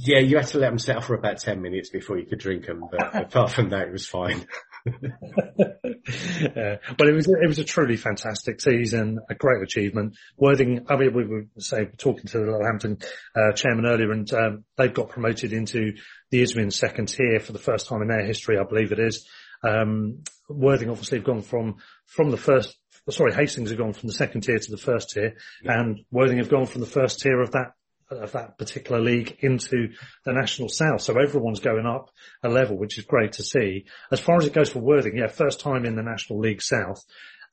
[0.00, 2.38] Yeah, you had to let them set off for about 10 minutes before you could
[2.38, 4.46] drink them, but apart from that, it was fine.
[4.86, 10.16] yeah, but it was it was a truly fantastic season, a great achievement.
[10.36, 13.02] Worthing, I mean, we were say talking to the Littlehampton
[13.34, 15.94] uh, chairman earlier, and um, they've got promoted into
[16.30, 19.26] the Isthmian second tier for the first time in their history, I believe it is.
[19.62, 22.78] Um, Worthing obviously have gone from from the first
[23.12, 25.80] sorry, Hastings have gone from the second tier to the first tier, yeah.
[25.80, 27.72] and Worthing have gone from the first tier of that
[28.08, 29.88] of that particular league into
[30.24, 31.00] the national south.
[31.00, 32.10] So everyone's going up
[32.42, 33.86] a level, which is great to see.
[34.12, 37.04] As far as it goes for Worthing, yeah, first time in the National League South.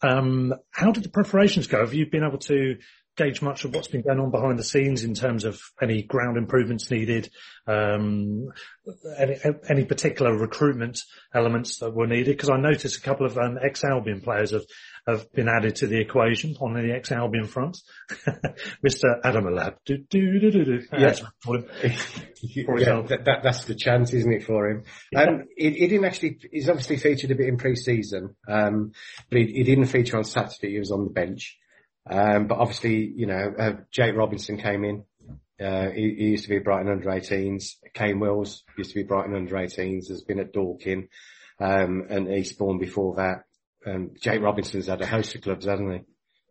[0.04, 1.80] Um, how did the preparations go?
[1.80, 2.78] Have you been able to
[3.16, 6.36] gauge much of what's been going on behind the scenes in terms of any ground
[6.36, 7.30] improvements needed,
[7.68, 8.48] um,
[9.18, 9.38] any,
[9.70, 11.00] any, particular recruitment
[11.34, 12.36] elements that were needed?
[12.36, 14.66] Because I noticed a couple of um, ex-Albion players have,
[15.08, 17.78] have been added to the equation on the ex-Albion front.
[18.86, 19.20] Mr.
[19.24, 19.80] Adam El-Abd.
[19.86, 20.82] Do, do, do, do, do.
[20.94, 21.16] Yeah.
[22.42, 24.84] yeah that, that, that's the chance, isn't it, for him?
[25.16, 28.94] Um, he, he, didn't actually, he's obviously featured a bit in pre-season, um,
[29.30, 30.72] but he, he didn't feature on Saturday.
[30.72, 31.58] He was on the bench.
[32.10, 35.04] Um, but obviously, you know, uh, Jake Robinson came in.
[35.64, 37.76] Uh, he, he, used to be Brighton under 18s.
[37.94, 40.10] Kane Wills used to be Brighton under 18s.
[40.10, 41.08] Has been at Dorking,
[41.60, 43.44] um, and Eastbourne before that.
[43.86, 46.00] Um, Jake Robinson's had a host of clubs, hasn't he?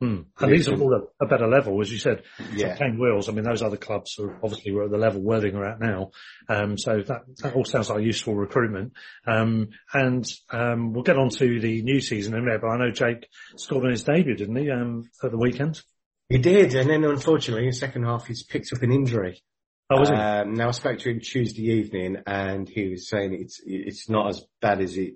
[0.03, 0.23] Hmm.
[0.41, 2.25] And these are all a, a, better level, as you said.
[2.53, 2.75] Yeah.
[2.75, 5.65] Kane Wills, I mean, those other clubs are obviously were at the level Worthing are
[5.65, 6.11] at now.
[6.49, 8.95] Um, so that, that all sounds like useful recruitment.
[9.29, 12.91] Um, and, um, we'll get on to the new season in there, but I know
[12.91, 15.81] Jake scored on his debut, didn't he, um, at the weekend?
[16.29, 19.41] He did, and then unfortunately in the second half he's picked up an injury.
[19.89, 20.17] Oh, was it?
[20.17, 24.31] Um, now I spoke to him Tuesday evening and he was saying it's, it's not
[24.31, 25.15] as bad as it,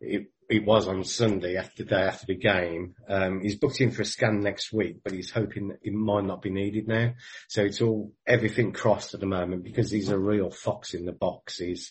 [0.00, 2.94] it it was on Sunday after the day after the game.
[3.08, 6.40] Um, he's booked in for a scan next week, but he's hoping it might not
[6.40, 7.14] be needed now.
[7.48, 11.12] So it's all everything crossed at the moment because he's a real fox in the
[11.12, 11.58] box.
[11.58, 11.90] He's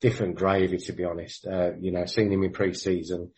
[0.00, 1.46] different gravy, to be honest.
[1.46, 3.32] Uh, you know, seeing him in pre-season,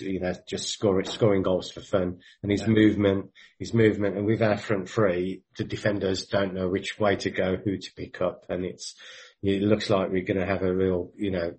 [0.00, 2.68] you know, just scoring scoring goals for fun, and his yeah.
[2.68, 7.30] movement, his movement, and with our front three, the defenders don't know which way to
[7.30, 8.94] go, who to pick up, and it's
[9.42, 11.54] it looks like we're going to have a real, you know,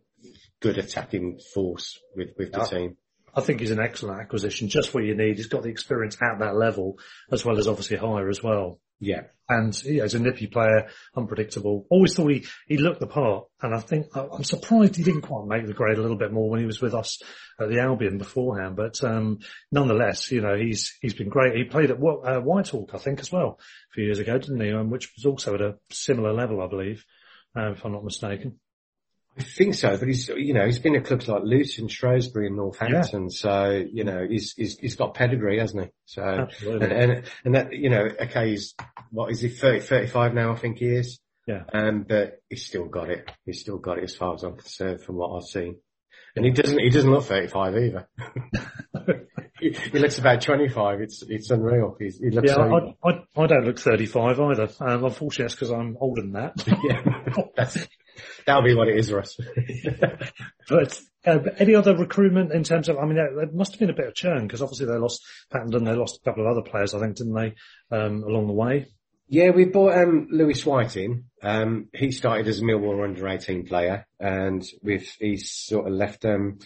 [0.63, 2.65] good attacking force with, with the yeah.
[2.65, 2.97] team.
[3.35, 5.35] I think he's an excellent acquisition, just what you need.
[5.35, 6.99] He's got the experience at that level,
[7.31, 8.79] as well as obviously higher as well.
[8.99, 9.23] Yeah.
[9.49, 11.85] And yeah, he's a nippy player, unpredictable.
[11.89, 13.45] Always thought he, he looked the part.
[13.61, 16.49] And I think, I'm surprised he didn't quite make the grade a little bit more
[16.49, 17.19] when he was with us
[17.59, 18.77] at the Albion beforehand.
[18.77, 19.39] But, um,
[19.71, 21.57] nonetheless, you know, he's, he's been great.
[21.57, 24.71] He played at uh, Whitehawk, I think, as well, a few years ago, didn't he?
[24.71, 27.03] Um, which was also at a similar level, I believe,
[27.57, 28.59] uh, if I'm not mistaken.
[29.37, 32.55] I think so, but he's you know he's been at clubs like Luton, Shrewsbury, and
[32.55, 33.23] Northampton.
[33.23, 33.29] Yeah.
[33.29, 35.89] So you know he's, he's he's got pedigree, hasn't he?
[36.05, 36.91] So Absolutely.
[36.91, 38.75] and, and and that you know okay, he's
[39.09, 40.53] what is he 30, 35 now?
[40.53, 41.19] I think he is.
[41.47, 41.63] Yeah.
[41.73, 43.31] Um, but he's still got it.
[43.45, 45.77] He's still got it as far as I'm concerned from what I've seen.
[46.35, 48.07] And he doesn't he doesn't look 35 either.
[49.59, 51.01] he, he, looks about 25.
[51.01, 51.95] It's it's unreal.
[51.99, 52.49] He's, he looks.
[52.49, 52.95] Yeah, so...
[53.03, 54.69] I, I, I don't look 35 either.
[54.79, 56.53] Um, unfortunately, that's because I'm older than that.
[56.83, 57.77] yeah, that's
[58.45, 59.37] That'll be what it is, Russ.
[60.69, 62.97] but uh, any other recruitment in terms of?
[62.97, 65.21] I mean, there, there must have been a bit of churn because obviously they lost
[65.51, 67.55] Pattenden, they lost a couple of other players, I think, didn't they,
[67.91, 68.87] um, along the way?
[69.27, 71.25] Yeah, we bought um, Lewis White in.
[71.41, 76.25] Um, he started as a Millwall under 18 player and we've, he's sort of left,
[76.25, 76.59] um,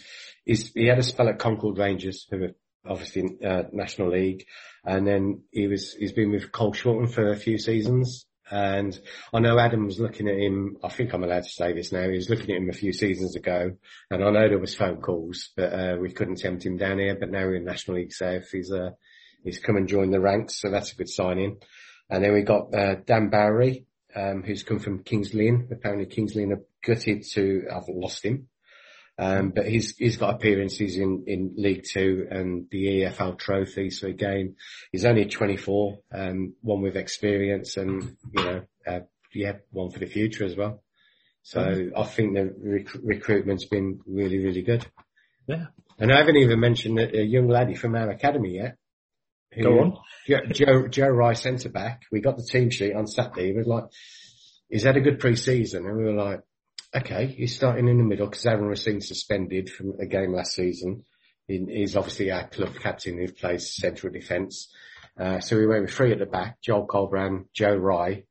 [0.44, 2.54] he's, he had a spell at Concord Rangers who are
[2.86, 4.44] obviously uh, National League
[4.84, 8.98] and then he was, he's been with Cole Shorten for a few seasons and
[9.32, 12.08] I know Adam was looking at him, I think I'm allowed to say this now,
[12.08, 13.72] he was looking at him a few seasons ago
[14.10, 17.16] and I know there was phone calls, but, uh, we couldn't tempt him down here,
[17.18, 18.90] but now we're in National League South, he's, uh,
[19.44, 21.58] he's come and joined the ranks, so that's a good signing.
[22.10, 25.68] And then we got, uh, Dan Bowery, um, who's come from Kings Lynn.
[25.70, 28.48] Apparently Kings Lynn are gutted to have lost him.
[29.18, 33.90] Um, but he's, he's got appearances in, in League Two and the EFL trophy.
[33.90, 34.54] So again,
[34.92, 39.00] he's only 24, um, one with experience and, you know, uh,
[39.34, 40.82] yeah, one for the future as well.
[41.42, 41.98] So mm-hmm.
[41.98, 44.86] I think the rec- recruitment's been really, really good.
[45.46, 45.66] Yeah.
[45.98, 48.76] And I haven't even mentioned a, a young laddie from our academy yet.
[49.60, 49.96] Go on.
[50.26, 52.02] Joe, Joe, Joe Rice centre back.
[52.12, 53.46] We got the team sheet on Saturday.
[53.46, 53.84] He was like,
[54.68, 55.86] he's had a good pre-season.
[55.86, 56.42] And we were like,
[56.94, 61.04] okay, he's starting in the middle because Aarran Racine suspended from a game last season.
[61.46, 64.72] He, he's obviously our club captain who plays central defence.
[65.18, 68.24] Uh, so we went with three at the back, Joel Colbran, Joe Rye,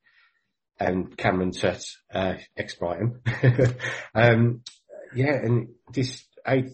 [0.79, 3.21] and Cameron Tutt, uh, ex-Brighton.
[4.15, 4.61] um,
[5.15, 6.65] yeah, and this, I,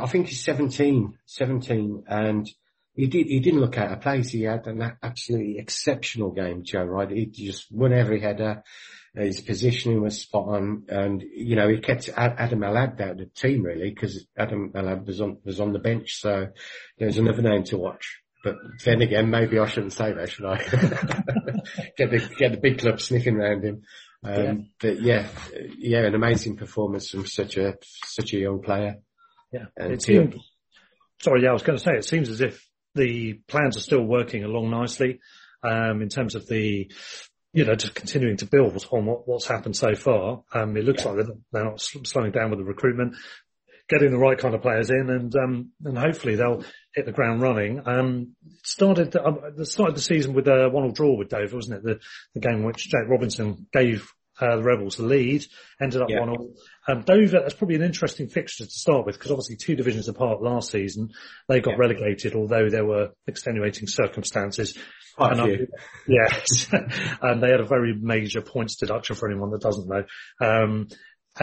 [0.00, 2.48] I think he's 17, 17 and
[2.98, 4.30] he did, he didn't look out of place.
[4.30, 7.08] He had an absolutely exceptional game, Joe, right?
[7.08, 8.64] He just won every header.
[9.14, 13.26] His positioning was spot on, and you know he kept Adam El-Abd out of the
[13.26, 16.48] team really because Adam El-Abd was on was on the bench, so
[16.98, 18.18] there's another name to watch.
[18.42, 20.56] But then again, maybe I shouldn't say that, should I?
[21.96, 23.82] get the get the big club sniffing around him.
[24.24, 24.54] Um, yeah.
[24.80, 25.26] But yeah,
[25.78, 28.96] yeah, an amazing performance from such a such a young player.
[29.52, 30.36] Yeah, and it seemed,
[31.22, 34.02] sorry, yeah, I was going to say it seems as if the plans are still
[34.02, 35.20] working along nicely
[35.62, 36.90] um, in terms of the
[37.52, 40.42] you know, just continuing to build on what, what's happened so far.
[40.52, 41.12] Um, it looks yeah.
[41.12, 43.16] like they're not slowing down with the recruitment,
[43.88, 46.62] getting the right kind of players in, and um, and hopefully they'll
[46.94, 47.82] hit the ground running.
[47.86, 51.82] Um, started the, um, started the season with a one-all draw with Dover, wasn't it?
[51.82, 52.00] The
[52.34, 55.44] the game which Jake Robinson gave uh, the Rebels the lead,
[55.80, 56.20] ended up yeah.
[56.20, 56.54] one all.
[56.86, 60.42] Um, Dover, that's probably an interesting fixture to start with because obviously two divisions apart
[60.42, 61.10] last season,
[61.48, 61.78] they got yeah.
[61.78, 64.76] relegated, although there were extenuating circumstances.
[65.16, 65.68] Quite and
[66.08, 66.68] yes,
[67.22, 70.04] and they had a very major points deduction for anyone that doesn't know.
[70.40, 70.88] Um,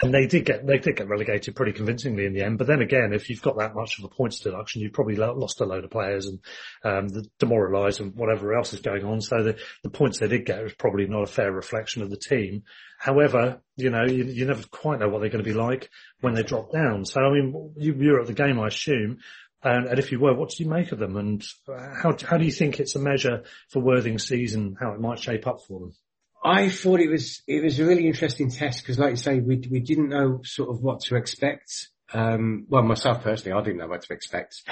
[0.02, 2.58] and they did get they did get relegated pretty convincingly in the end.
[2.58, 5.60] But then again, if you've got that much of a points deduction, you've probably lost
[5.60, 6.40] a load of players and
[6.84, 9.20] um, demoralised and whatever else is going on.
[9.20, 12.18] So the, the points they did get was probably not a fair reflection of the
[12.18, 12.64] team.
[12.98, 16.34] However, you know, you, you never quite know what they're going to be like when
[16.34, 17.04] they drop down.
[17.04, 19.18] So I mean, you, you were at the game, I assume.
[19.62, 21.16] And, and, if you were, what did you make of them?
[21.16, 25.18] And how how do you think it's a measure for Worthing's season, how it might
[25.18, 25.92] shape up for them?
[26.44, 29.56] I thought it was it was a really interesting test because, like you say, we
[29.70, 31.88] we didn't know sort of what to expect.
[32.12, 34.62] Um, well, myself personally, I didn't know what to expect.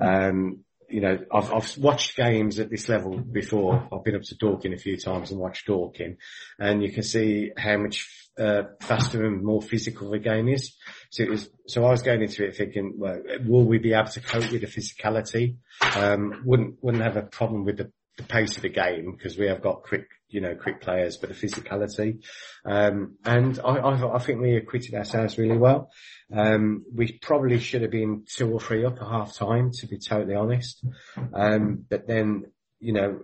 [0.00, 3.88] Um, you know, I've, I've watched games at this level before.
[3.92, 6.16] I've been up to Dorking a few times and watched Dorking,
[6.58, 8.06] and you can see how much
[8.38, 10.76] uh, faster and more physical the game is.
[11.10, 14.08] So it was, so I was going into it thinking, well, will we be able
[14.08, 15.56] to cope with the physicality?
[15.94, 19.46] Um, wouldn't wouldn't have a problem with the, the pace of the game because we
[19.46, 22.22] have got quick you know, quick players, but the physicality.
[22.64, 25.90] Um, and I, I, I, think we acquitted ourselves really well.
[26.32, 29.98] Um, we probably should have been two or three up at half time, to be
[29.98, 30.84] totally honest.
[31.32, 32.44] Um, but then,
[32.78, 33.20] you know,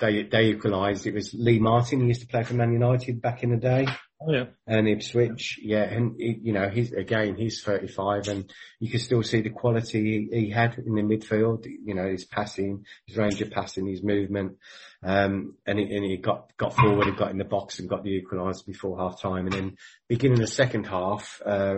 [0.00, 1.06] they, they equalised.
[1.06, 3.86] It was Lee Martin, he used to play for Man United back in the day.
[4.22, 4.44] Oh yeah.
[4.66, 9.40] And Ipswich, yeah, and you know, he's again, he's 35, and you can still see
[9.40, 11.64] the quality he, he, had in the midfield.
[11.64, 14.58] You know, his passing, his range of passing, his movement,
[15.02, 18.04] um, and he, and he got got forward, he got in the box, and got
[18.04, 21.76] the equaliser before half time, and then beginning the second half, uh,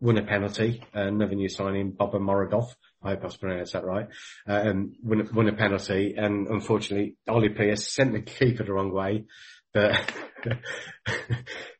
[0.00, 0.82] won a penalty.
[0.96, 2.74] Uh, another new signing, Boba Morodov.
[3.02, 4.08] I hope I pronounced that right.
[4.46, 9.26] Um, won, won a penalty, and unfortunately, Ollie Pearce sent the keeper the wrong way,
[9.74, 10.10] but.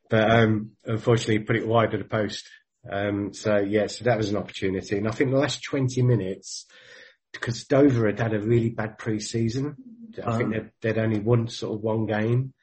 [0.09, 2.47] but um, unfortunately put it wide of the post.
[2.89, 4.97] Um, so yeah, so that was an opportunity.
[4.97, 6.65] And I think the last 20 minutes,
[7.31, 9.75] because Dover had had a really bad pre-season.
[10.23, 10.63] I think uh-huh.
[10.81, 12.53] they'd, they'd, only won sort of one game.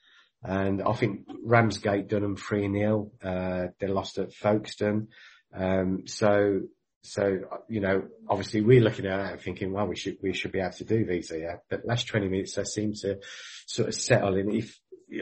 [0.42, 3.10] And I think Ramsgate done them 3 0.
[3.22, 5.08] Uh, they lost at Folkestone.
[5.52, 6.60] Um, so,
[7.02, 10.52] so, you know, obviously we're looking at it and thinking, well, we should, we should
[10.52, 11.62] be able to do these, here.
[11.68, 13.18] But last 20 minutes, they seem to
[13.66, 14.54] sort of settle in.
[14.54, 14.78] If,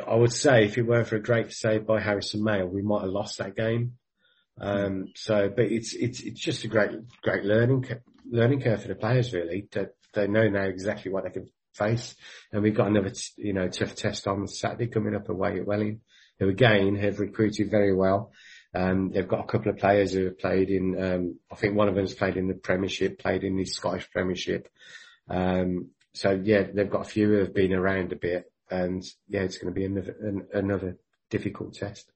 [0.06, 3.02] I would say if it weren't for a great save by Harrison Mayo, we might
[3.02, 3.94] have lost that game.
[4.60, 6.90] Um, so, but it's, it's, it's just a great,
[7.22, 7.86] great learning,
[8.28, 9.68] learning curve for the players really.
[9.72, 12.16] That they know now exactly what they can face.
[12.52, 16.00] And we've got another, you know, tough test on Saturday coming up away at Welling,
[16.38, 18.32] who again have recruited very well.
[18.74, 21.88] Um, they've got a couple of players who have played in, um, I think one
[21.88, 24.68] of them's played in the Premiership, played in the Scottish Premiership.
[25.30, 29.42] Um, so yeah, they've got a few who have been around a bit and yeah,
[29.42, 30.98] it's going to be another, an, another
[31.30, 32.10] difficult test.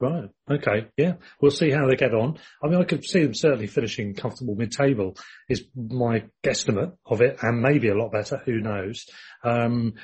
[0.00, 0.30] Right.
[0.48, 0.86] Okay.
[0.96, 1.14] Yeah.
[1.40, 2.38] We'll see how they get on.
[2.62, 5.16] I mean, I could see them certainly finishing comfortable mid-table
[5.48, 8.40] is my guesstimate of it and maybe a lot better.
[8.44, 9.06] Who knows?
[9.42, 9.94] Um,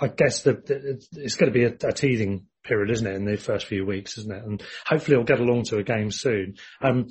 [0.00, 3.36] I guess that it's going to be a, a, teething period, isn't it, in the
[3.36, 4.44] first few weeks, isn't it?
[4.44, 6.56] And hopefully it'll get along to a game soon.
[6.82, 7.08] Um,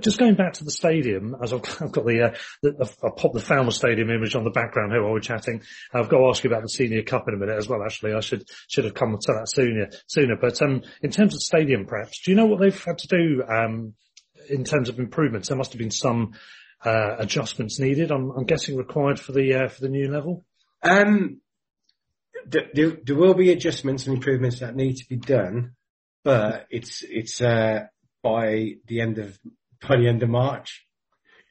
[0.00, 3.40] just going back to the stadium, as I've, got the, uh, the, I've popped the
[3.40, 5.62] Falmer Stadium image on the background here while we're chatting.
[5.92, 8.14] I've got to ask you about the Senior Cup in a minute as well, actually.
[8.14, 10.36] I should, should have come to that sooner, sooner.
[10.36, 13.42] But, um, in terms of stadium preps, do you know what they've had to do,
[13.48, 13.94] um,
[14.48, 15.48] in terms of improvements?
[15.48, 16.32] There must have been some,
[16.84, 18.12] uh, adjustments needed.
[18.12, 20.44] I'm, I'm guessing required for the, uh, for the new level.
[20.82, 21.40] Um,
[22.46, 25.72] there, there, will be adjustments and improvements that need to be done,
[26.24, 27.86] but it's it's uh,
[28.22, 29.38] by the end of
[29.86, 30.86] by the end of March.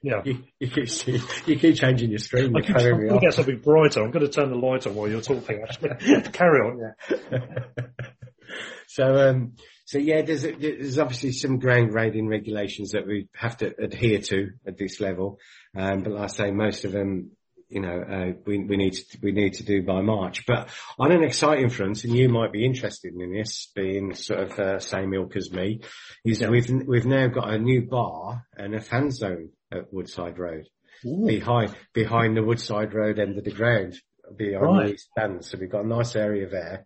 [0.01, 1.08] Yeah, you, you keep
[1.47, 2.55] you keep changing your screen.
[2.55, 4.03] I keep trying to get something brighter.
[4.03, 5.63] I'm going to turn the light on while you're talking.
[5.67, 6.93] Actually, carry on.
[7.10, 7.39] Yeah.
[8.88, 9.53] so um,
[9.86, 14.51] so yeah, there's there's obviously some ground grading regulations that we have to adhere to
[14.67, 15.39] at this level,
[15.75, 17.31] um, but like I say, most of them
[17.69, 20.45] you know, uh, we, we need to, we need to do by March.
[20.45, 24.60] But on an exciting front, and you might be interested in this, being sort of
[24.60, 25.82] uh, same ilk as me,
[26.23, 26.49] is yeah.
[26.49, 30.67] we've we've now got a new bar and a fan zone at Woodside Road,
[31.06, 31.25] Ooh.
[31.25, 33.95] behind behind the Woodside Road end of the ground,
[34.36, 34.91] behind right.
[34.91, 35.45] the stand.
[35.45, 36.86] So we've got a nice area there.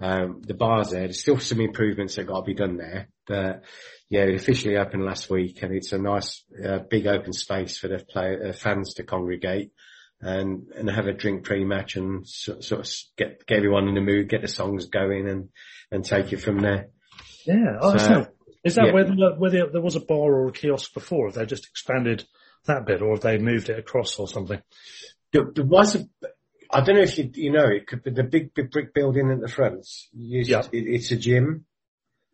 [0.00, 1.00] Um, the bar's there.
[1.00, 3.64] There's still some improvements that got to be done there, but
[4.08, 7.88] yeah, it officially opened last week, and it's a nice uh, big open space for
[7.88, 9.72] the play, uh, fans to congregate
[10.20, 14.00] and and have a drink pre-match and sort, sort of get get everyone in the
[14.00, 15.48] mood, get the songs going, and
[15.90, 16.88] and take it from there.
[17.46, 18.26] Yeah, oh, so,
[18.64, 18.92] is that yeah.
[18.92, 21.28] where, the, where the, there was a bar or a kiosk before?
[21.28, 22.26] Have they just expanded
[22.66, 24.60] that bit, or have they moved it across or something?
[25.32, 26.08] There, there was a.
[26.70, 29.30] I don't know if you you know it could be the big, big brick building
[29.30, 29.86] at the front.
[30.12, 30.60] yeah.
[30.72, 31.64] It, it's a gym.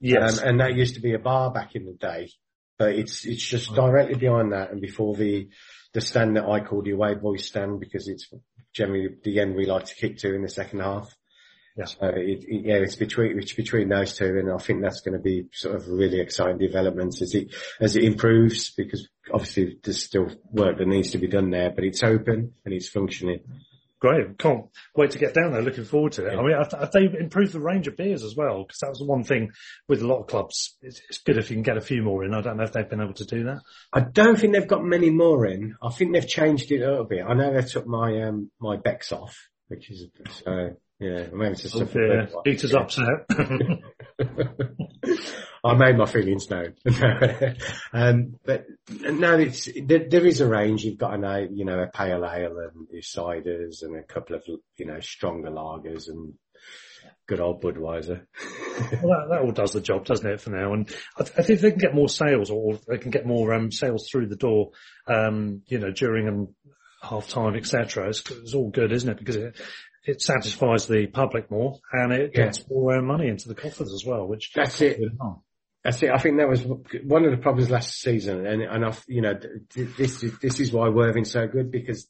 [0.01, 0.43] Yes.
[0.43, 2.31] Um, and that used to be a bar back in the day,
[2.79, 5.49] but it's it's just directly behind that and before the
[5.93, 8.29] the stand that I call the away boys stand because it's
[8.73, 11.15] generally the end we like to kick to in the second half.
[11.77, 11.87] Yeah.
[11.87, 15.17] So it, it, yeah, it's between it's between those two, and I think that's going
[15.17, 20.05] to be sort of really exciting developments as it as it improves because obviously there's
[20.05, 23.41] still work that needs to be done there, but it's open and it's functioning.
[24.01, 24.39] Great.
[24.39, 25.63] Can't wait to get down there.
[25.63, 26.35] Looking forward to it.
[26.35, 26.41] Yeah.
[26.41, 28.63] I mean, have they improved the range of beers as well?
[28.63, 29.51] Because that was the one thing
[29.89, 30.77] with a lot of clubs.
[30.83, 32.35] It's, it's, good if you can get a few more in.
[32.35, 33.61] I don't know if they've been able to do that.
[33.93, 35.77] I don't think they've got many more in.
[35.83, 37.25] I think they've changed it a little bit.
[37.27, 39.37] I know they took my, um, my Becks off,
[39.69, 40.09] which is,
[40.45, 42.27] so, yeah, I mean, it's just oh, yeah.
[42.45, 42.81] Peter's yeah.
[42.81, 43.27] upset.
[45.65, 46.75] I made my feelings known.
[47.93, 50.85] um, but now it's, there, there is a range.
[50.85, 54.43] You've got a, you know, a pale ale and ciders and a couple of,
[54.77, 56.35] you know, stronger lagers and
[57.27, 58.27] good old Budweiser.
[59.03, 60.75] well, that, that all does the job, doesn't it, for now?
[60.75, 63.55] And I, th- I think they can get more sales or they can get more,
[63.55, 64.73] um, sales through the door,
[65.07, 66.49] um, you know, during and
[67.01, 68.09] half time, etc.
[68.09, 69.19] It's, it's, all good, isn't it?
[69.19, 69.61] Because it,
[70.05, 72.65] it satisfies the public more and it gets yeah.
[72.69, 75.01] more uh, money into the coffers as well, which that's it.
[75.85, 76.11] That's it.
[76.11, 76.65] I think that was
[77.05, 79.35] one of the problems last season, and and I, you know,
[79.75, 82.09] this is this is why Worthing's so good because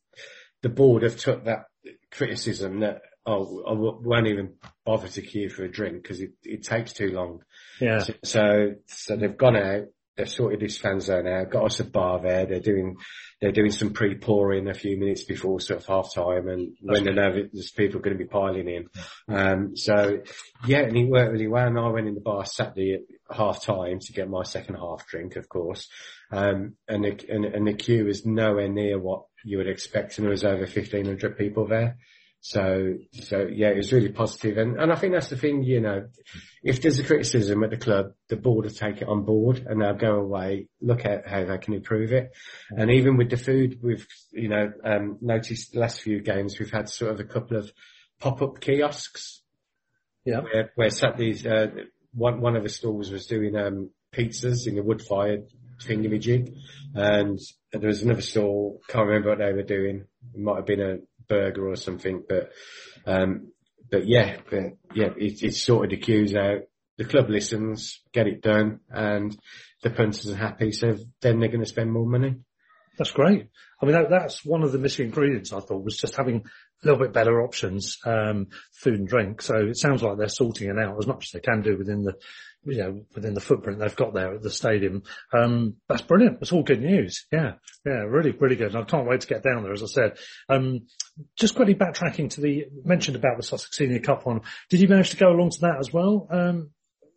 [0.63, 1.65] the board have took that
[2.13, 6.63] criticism that oh I won't even bother to queue for a drink because it, it
[6.63, 7.43] takes too long.
[7.81, 7.99] Yeah.
[7.99, 11.85] So, so so they've gone out they've sorted this fan zone out, got us a
[11.85, 12.47] bar there.
[12.47, 12.97] They're doing,
[13.45, 17.05] they're doing some pre-pouring a few minutes before sort of half time and That's when
[17.05, 18.89] they know there's people going to be piling in.
[19.29, 20.23] Um, so
[20.67, 21.67] yeah, and it worked really well.
[21.67, 25.07] And I went in the bar Saturday at half time to get my second half
[25.07, 25.91] drink, of course.
[26.33, 30.25] Um, and the, and, and the queue was nowhere near what you would expect and
[30.25, 31.99] there was over 1500 people there.
[32.47, 34.59] So, so yeah, it was really positive.
[34.59, 36.09] And, and I think that's the thing, you know,
[36.63, 39.81] if there's a criticism at the club, the board will take it on board and
[39.81, 42.33] they'll go away, look at how they can improve it.
[42.69, 46.71] And even with the food, we've, you know, um, noticed the last few games, we've
[46.71, 47.73] had sort of a couple of
[48.21, 49.41] pop-up kiosks.
[50.27, 50.41] Yeah.
[50.41, 51.69] Where, where these, uh,
[52.13, 55.45] one, one of the stalls was doing, um, pizzas in the wood-fired
[55.83, 56.55] thingamajig.
[56.95, 57.41] And
[57.73, 60.05] there was another stall, can't remember what they were doing.
[60.35, 60.97] It might have been a,
[61.29, 62.51] burger or something, but
[63.07, 63.53] um,
[63.91, 66.63] but yeah, but yeah, it, it's sorted the queues out.
[66.97, 69.37] The club listens, get it done, and
[69.83, 70.71] the punters are happy.
[70.73, 72.37] So then they're going to spend more money.
[72.97, 73.49] That's great.
[73.83, 76.87] I mean, that, that's one of the missing ingredients I thought was just having a
[76.87, 79.43] little bit better options, um, food and drink.
[79.43, 82.03] So it sounds like they're sorting it out as much as they can do within
[82.03, 82.15] the,
[82.67, 85.03] you know, within the footprint they've got there at the stadium.
[85.33, 86.39] Um, that's brilliant.
[86.41, 87.27] It's all good news.
[87.31, 87.55] Yeah.
[87.85, 88.05] Yeah.
[88.07, 88.75] Really, really good.
[88.75, 90.19] And I can't wait to get down there, as I said.
[90.49, 90.87] Um,
[91.37, 94.41] just quickly backtracking to the mentioned about the Sussex Senior Cup one.
[94.71, 96.29] Did you manage to go along to that as well?
[96.31, 96.71] Um,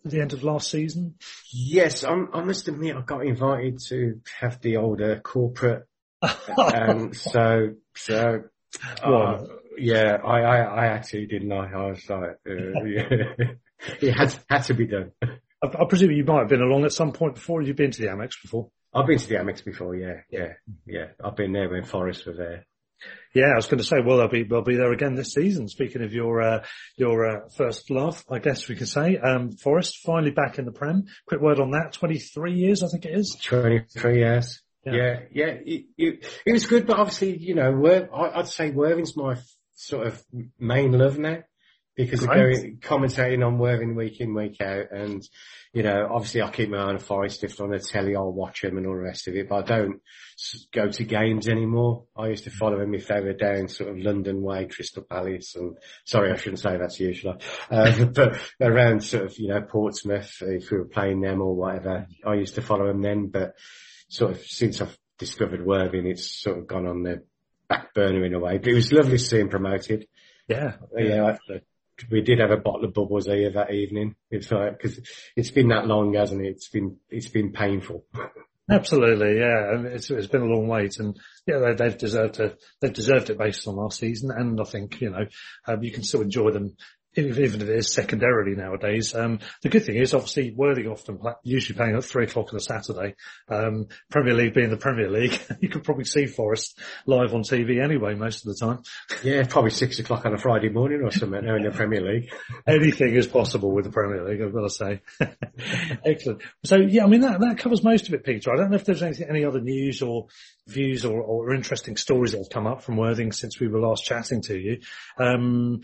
[0.05, 1.15] at the end of last season?
[1.51, 5.85] Yes, I'm, i must admit I got invited to have the older corporate,
[6.21, 8.43] and so so
[9.03, 9.43] uh,
[9.77, 11.59] yeah, I, I I actually didn't know.
[11.59, 13.53] I was like, uh, yeah.
[14.01, 15.11] it had had to be done.
[15.21, 17.61] I, I, presume you might have been along at some point before.
[17.61, 18.69] You've been to the Amex before.
[18.93, 19.95] I've been to the Amex before.
[19.95, 20.53] Yeah, yeah,
[20.85, 21.07] yeah.
[21.23, 22.65] I've been there when Forest were there.
[23.33, 25.67] Yeah, I was going to say, well, they'll be they'll be there again this season.
[25.67, 26.63] Speaking of your uh,
[26.95, 30.71] your uh, first love, I guess we could say, um, Forest finally back in the
[30.71, 31.05] Prem.
[31.27, 33.37] Quick word on that: twenty three years, I think it is.
[33.43, 34.61] Twenty three years.
[34.83, 39.17] Yeah, yeah, yeah it, it, it, was good, but obviously, you know, I'd say Worthing's
[39.17, 39.35] my
[39.75, 40.23] sort of
[40.57, 41.43] main love now
[41.97, 44.91] because of going, commentating on Worthing week in, week out.
[44.91, 45.27] And,
[45.73, 47.43] you know, obviously I keep my eye on Forest.
[47.43, 49.61] If on the telly, I'll watch them and all the rest of it, but I
[49.63, 50.01] don't
[50.71, 52.05] go to games anymore.
[52.15, 55.55] I used to follow them if they were down sort of London way, Crystal Palace
[55.55, 55.75] and
[56.05, 57.41] sorry, I shouldn't say that to you, should
[57.71, 57.75] I?
[57.75, 62.07] Uh, but around sort of, you know, Portsmouth, if we were playing them or whatever,
[62.23, 63.55] I used to follow them then, but
[64.07, 67.23] sort of since I've discovered Worthing, it's sort of gone on the
[67.67, 70.07] back burner in a way, but it was lovely to see him promoted.
[70.47, 70.75] Yeah.
[70.95, 71.35] Yeah.
[71.49, 71.59] I,
[72.11, 74.15] we did have a bottle of bubbles here that evening.
[74.29, 74.99] It's like, cause
[75.35, 76.49] it's been that long, hasn't it?
[76.49, 78.05] It's been, it's been painful.
[78.69, 79.77] Absolutely, yeah.
[79.93, 83.37] It's, it's been a long wait, and yeah, they, have deserved to, they've deserved it
[83.37, 85.25] based on last season, and I think you know
[85.67, 86.75] um, you can still enjoy them
[87.17, 89.15] even if it is secondarily nowadays.
[89.15, 92.57] Um, the good thing is obviously Worthing often play, usually playing at three o'clock on
[92.57, 93.15] a Saturday.
[93.49, 97.83] Um, Premier League being the Premier League, you could probably see Forest live on TV
[97.83, 98.83] anyway most of the time.
[99.23, 102.31] Yeah, probably six o'clock on a Friday morning or something in the Premier League.
[102.67, 105.01] Anything is possible with the Premier League, I've got to say.
[106.05, 106.41] Excellent.
[106.65, 108.51] So yeah, I mean that, that covers most of it, Peter.
[108.51, 110.27] I don't know if there's anything, any other news or
[110.67, 114.05] views or, or interesting stories that have come up from Worthing since we were last
[114.05, 114.79] chatting to you.
[115.17, 115.81] Um,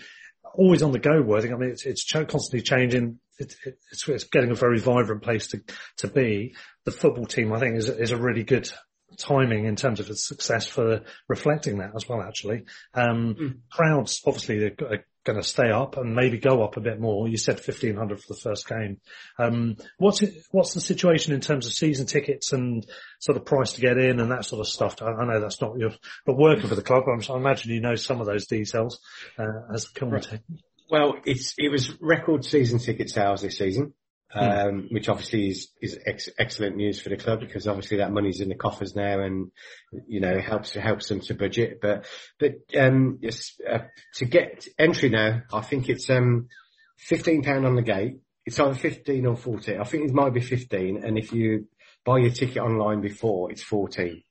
[0.53, 1.53] always on the go Worthing.
[1.53, 3.19] I mean, it's, it's constantly changing.
[3.39, 5.61] It, it, it's, it's, getting a very vibrant place to,
[5.97, 6.55] to be.
[6.85, 8.69] The football team, I think, is, is a really good
[9.17, 12.65] timing in terms of its success for reflecting that as well, actually.
[12.93, 13.57] Um, mm.
[13.71, 17.27] crowds, obviously, are going to stay up and maybe go up a bit more.
[17.27, 18.99] You said 1500 for the first game.
[19.39, 22.85] Um, what's it, what's the situation in terms of season tickets and
[23.19, 25.01] sort of price to get in and that sort of stuff?
[25.01, 25.91] I, I know that's not your,
[26.25, 28.99] but working for the club, I'm, i imagine you know some of those details,
[29.37, 30.43] uh, as a commentator.
[30.89, 33.93] Well, it's, it was record season ticket sales this season.
[34.35, 38.41] Um, which obviously is, is ex- excellent news for the club because obviously that money's
[38.41, 39.51] in the coffers now and,
[40.07, 41.79] you know, helps, helps them to budget.
[41.81, 42.05] But,
[42.39, 43.19] but, um,
[43.69, 43.79] uh,
[44.15, 46.47] to get entry now, I think it's, um,
[46.97, 48.19] 15 pound on the gate.
[48.45, 49.79] It's either 15 or 14.
[49.79, 51.03] I think it might be 15.
[51.03, 51.67] And if you
[52.03, 54.23] buy your ticket online before, it's 14.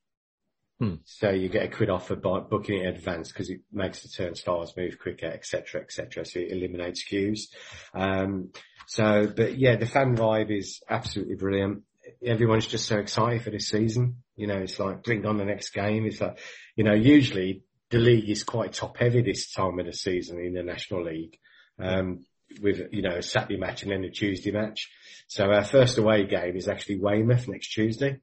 [0.83, 0.95] Hmm.
[1.05, 4.09] So you get a quid off for booking it in advance because it makes the
[4.09, 6.27] turnstiles move quicker, etc., etc.
[6.27, 7.53] So it eliminates queues.
[7.95, 8.49] Um,
[8.89, 11.85] so, but yeah, the fan vibe is absolutely brilliant.
[12.27, 14.25] Everyone's just so excited for this season.
[14.35, 16.05] You know, it's like bring on the next game.
[16.05, 16.41] It's like,
[16.75, 20.53] you know, usually the league is quite top heavy this time of the season in
[20.53, 21.39] the National League.
[21.79, 22.27] Um,
[22.61, 24.91] with, you know, a Saturday match and then a Tuesday match.
[25.29, 28.19] So our first away game is actually Weymouth next Tuesday,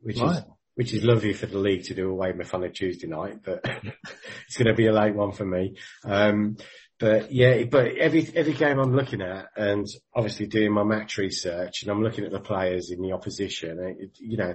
[0.00, 0.36] which right.
[0.36, 0.42] is,
[0.78, 3.64] which is lovely for the league to do a Weymouth on a Tuesday night, but
[4.46, 5.74] it's going to be a late one for me.
[6.04, 6.56] Um,
[7.00, 11.82] but yeah, but every every game I'm looking at, and obviously doing my match research,
[11.82, 14.54] and I'm looking at the players in the opposition, it, you know,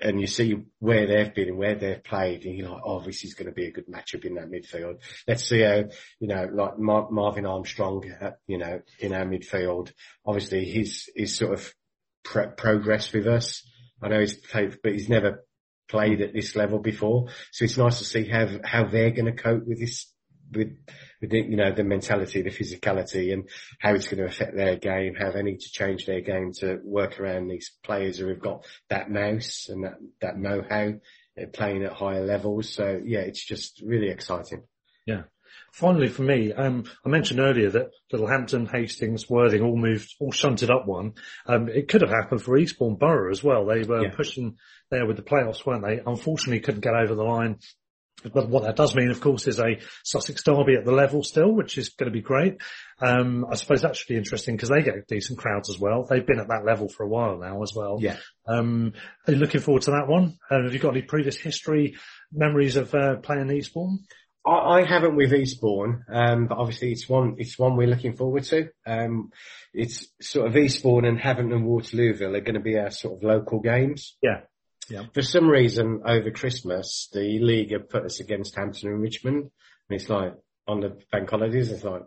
[0.00, 3.24] and you see where they've been and where they've played, and you're like, oh, this
[3.24, 5.00] is going to be a good matchup in that midfield.
[5.26, 5.86] Let's see how,
[6.20, 9.90] you know, like Mar- Marvin Armstrong, uh, you know, in our midfield.
[10.24, 11.74] Obviously, he's he's sort of
[12.22, 13.68] pre- progressed with us.
[14.00, 15.44] I know he's played, but he's never
[15.88, 19.42] played at this level before, so it's nice to see how how they're going to
[19.42, 20.12] cope with this
[20.52, 20.76] with
[21.20, 23.48] with the, you know, the mentality, the physicality and
[23.80, 26.78] how it's going to affect their game, how they need to change their game to
[26.84, 30.92] work around these players who have got that mouse and that, that know-how
[31.52, 32.72] playing at higher levels.
[32.72, 34.62] So yeah, it's just really exciting.
[35.06, 35.22] Yeah.
[35.72, 40.70] Finally, for me, um, I mentioned earlier that Littlehampton, Hastings, Worthing all moved, all shunted
[40.70, 41.14] up one.
[41.46, 43.66] Um, it could have happened for Eastbourne Borough as well.
[43.66, 44.14] They were yeah.
[44.14, 44.56] pushing
[44.90, 46.00] there with the playoffs, weren't they?
[46.04, 47.58] Unfortunately, couldn't get over the line
[48.22, 51.52] but what that does mean, of course, is a Sussex derby at the level still,
[51.52, 52.60] which is going to be great.
[53.00, 56.04] Um, I suppose that should be interesting because they get decent crowds as well.
[56.04, 57.98] They've been at that level for a while now as well.
[58.00, 58.16] Yeah.
[58.46, 58.94] Um,
[59.26, 60.38] are you looking forward to that one?
[60.50, 61.96] Uh, have you got any previous history,
[62.32, 64.00] memories of uh, playing Eastbourne?
[64.48, 68.44] I, I haven't with Eastbourne, um, but obviously it's one, it's one we're looking forward
[68.44, 68.68] to.
[68.86, 69.30] Um,
[69.72, 73.22] it's sort of Eastbourne and Havant and Waterlooville are going to be our sort of
[73.22, 74.16] local games.
[74.22, 74.40] Yeah.
[74.90, 75.04] Yeah.
[75.12, 79.50] For some reason over Christmas, the league have put us against Hampton and Richmond.
[79.90, 80.34] And it's like,
[80.68, 82.02] on the bank holidays, it's like,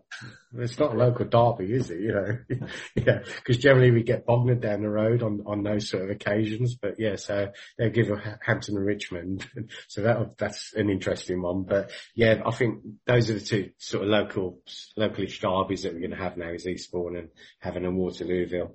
[0.56, 2.00] it's not a local derby, is it?
[2.00, 6.04] You know, yeah, because generally we get Bognor down the road on, on those sort
[6.04, 6.76] of occasions.
[6.76, 9.48] But yeah, so they'll give a Hampton and Richmond.
[9.88, 11.64] So that, that's an interesting one.
[11.64, 14.60] But yeah, I think those are the two sort of local,
[14.98, 17.30] localish derbies that we're going to have now is Eastbourne and
[17.64, 18.72] Havant and Waterlooville.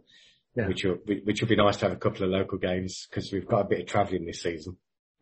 [0.54, 0.68] Yeah.
[0.68, 3.46] Which will, which will be nice to have a couple of local games because we've
[3.46, 4.76] got a bit of travelling this season.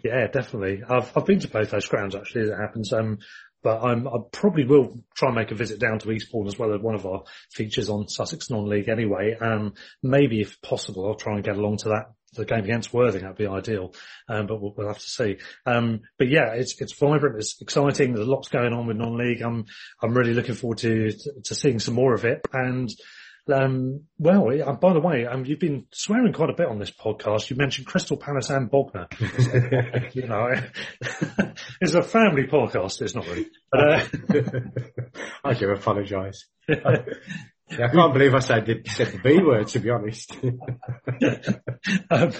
[0.05, 0.83] Yeah, definitely.
[0.87, 2.93] I've I've been to both those grounds actually as it happens.
[2.93, 3.19] Um,
[3.65, 6.73] but I'm, I probably will try and make a visit down to Eastbourne as well
[6.73, 9.37] as one of our features on Sussex Non-League anyway.
[9.41, 13.23] Um, maybe if possible, I'll try and get along to that the game against Worthing,
[13.23, 13.95] that'd be ideal.
[14.29, 15.39] Um, but we'll, we'll, have to see.
[15.67, 17.37] Um, but yeah, it's, it's vibrant.
[17.37, 18.13] It's exciting.
[18.13, 19.41] There's lots going on with non-league.
[19.41, 19.67] I'm,
[20.03, 22.41] I'm really looking forward to, to, to seeing some more of it.
[22.53, 22.91] And,
[23.53, 27.51] um, well, by the way, um, you've been swearing quite a bit on this podcast.
[27.51, 29.09] You mentioned Crystal Palace and Bognor.
[30.13, 30.55] you know,
[31.81, 33.03] it's a family podcast.
[33.03, 33.47] It's not really.
[33.71, 34.05] But, uh,
[35.45, 36.47] I do apologise.
[37.71, 40.37] Yeah, I can't believe I said the, B word, to be honest.
[42.11, 42.33] um,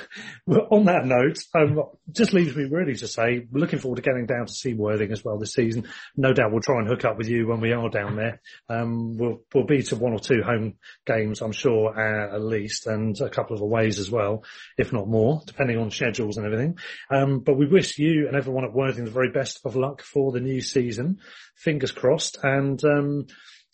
[0.71, 4.47] on that note, um, just leaves me really to say, looking forward to getting down
[4.47, 5.89] to see Worthing as well this season.
[6.15, 8.43] No doubt we'll try and hook up with you when we are down there.
[8.69, 10.75] Um, we'll, we'll be to one or two home
[11.07, 14.45] games, I'm sure, uh, at least, and a couple of aways as well,
[14.77, 16.77] if not more, depending on schedules and everything.
[17.11, 20.33] Um, but we wish you and everyone at Worthing the very best of luck for
[20.33, 21.21] the new season.
[21.57, 22.37] Fingers crossed.
[22.43, 23.27] And, um,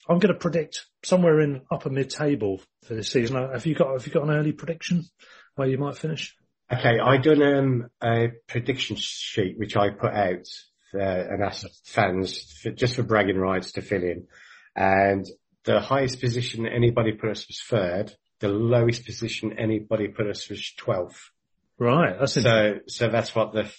[0.09, 3.37] I'm going to predict somewhere in upper mid table for this season.
[3.37, 5.05] Uh, have you got, have you got an early prediction
[5.55, 6.37] where you might finish?
[6.73, 6.99] Okay.
[6.99, 10.47] I done, um, a prediction sheet, which I put out,
[10.95, 14.27] uh, and asked fans for, just for bragging rights to fill in.
[14.75, 15.27] And
[15.65, 18.13] the highest position anybody put us was third.
[18.41, 21.19] The lowest position anybody put us was 12th.
[21.79, 22.19] Right.
[22.19, 23.71] That's so, so that's what the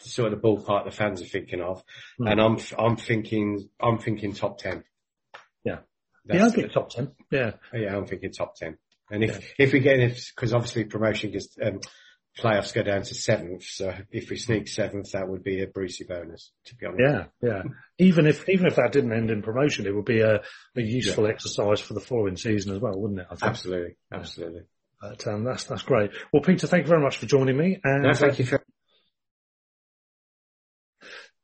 [0.00, 1.82] sort of the ballpark the fans are thinking of.
[2.20, 2.30] Mm.
[2.30, 4.84] And I'm, I'm thinking, I'm thinking top 10.
[6.26, 7.12] That's yeah, I think top 10.
[7.30, 7.52] Yeah.
[7.72, 8.76] Yeah, I'm thinking top 10.
[9.10, 9.66] And if, yeah.
[9.66, 11.80] if we get it, because obviously promotion gets, um,
[12.38, 13.64] playoffs go down to seventh.
[13.64, 17.02] So if we sneak seventh, that would be a Brucey bonus, to be honest.
[17.02, 17.62] Yeah, yeah.
[17.98, 21.24] Even if, even if that didn't end in promotion, it would be a, a useful
[21.24, 21.30] yeah.
[21.30, 23.26] exercise for the following season as well, wouldn't it?
[23.42, 23.96] Absolutely.
[24.12, 24.62] Absolutely.
[25.00, 26.10] But, um, that's, that's great.
[26.32, 27.80] Well, Peter, thank you very much for joining me.
[27.82, 28.62] And, no, thank you for,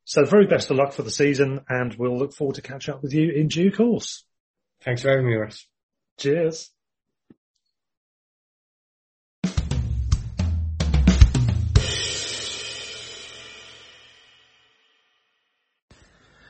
[0.04, 3.02] so very best of luck for the season and we'll look forward to catch up
[3.02, 4.25] with you in due course.
[4.86, 5.66] Thanks for having me, Russ.
[6.16, 6.70] Cheers.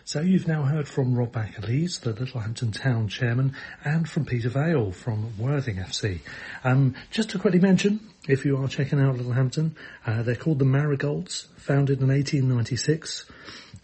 [0.04, 4.92] So you've now heard from Rob Baccalese, the Littlehampton Town chairman, and from Peter Vale
[4.92, 6.20] from Worthing FC.
[6.62, 9.74] Um, just to quickly mention, if you are checking out Littlehampton,
[10.06, 13.30] uh, they're called the Marigolds, founded in 1896.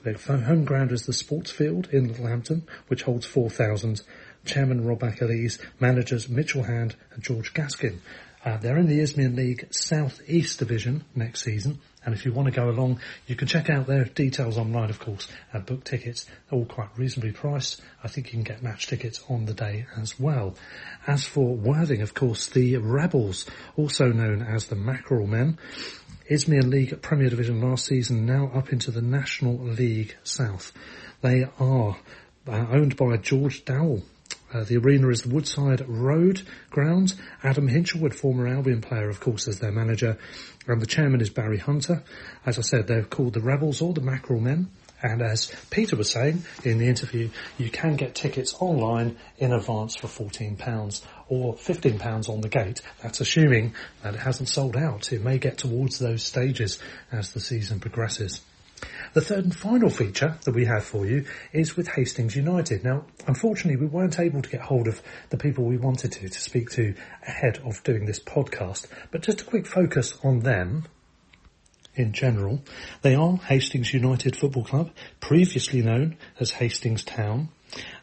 [0.04, 4.02] Their home ground is the Sports Field in Littlehampton, which holds 4,000.
[4.44, 7.98] Chairman Rob Baccalese, managers Mitchell Hand and George Gaskin.
[8.44, 11.78] Uh, they're in the Isthmian League South East Division next season.
[12.04, 14.98] And if you want to go along, you can check out their details online, of
[14.98, 16.24] course, and book tickets.
[16.24, 17.80] They're all quite reasonably priced.
[18.02, 20.56] I think you can get match tickets on the day as well.
[21.06, 25.58] As for Worthing, of course, the Rebels, also known as the Mackerel Men,
[26.28, 30.72] Isthmian League Premier Division last season, now up into the National League South.
[31.20, 31.96] They are
[32.48, 34.02] uh, owned by George Dowell,
[34.52, 37.14] uh, the arena is the Woodside Road ground.
[37.42, 40.18] Adam Hinshelwood, former Albion player, of course, as their manager.
[40.66, 42.02] And the chairman is Barry Hunter.
[42.46, 44.70] As I said, they're called the Rebels or the Mackerel Men.
[45.02, 49.96] And as Peter was saying in the interview, you can get tickets online in advance
[49.96, 52.82] for £14 or £15 on the gate.
[53.02, 55.12] That's assuming that it hasn't sold out.
[55.12, 56.78] It may get towards those stages
[57.10, 58.42] as the season progresses.
[59.14, 62.82] The third and final feature that we have for you is with Hastings United.
[62.82, 66.40] Now, unfortunately, we weren't able to get hold of the people we wanted to to
[66.40, 66.94] speak to
[67.26, 70.84] ahead of doing this podcast, but just a quick focus on them
[71.94, 72.62] in general.
[73.02, 77.50] They are Hastings United Football Club, previously known as Hastings Town.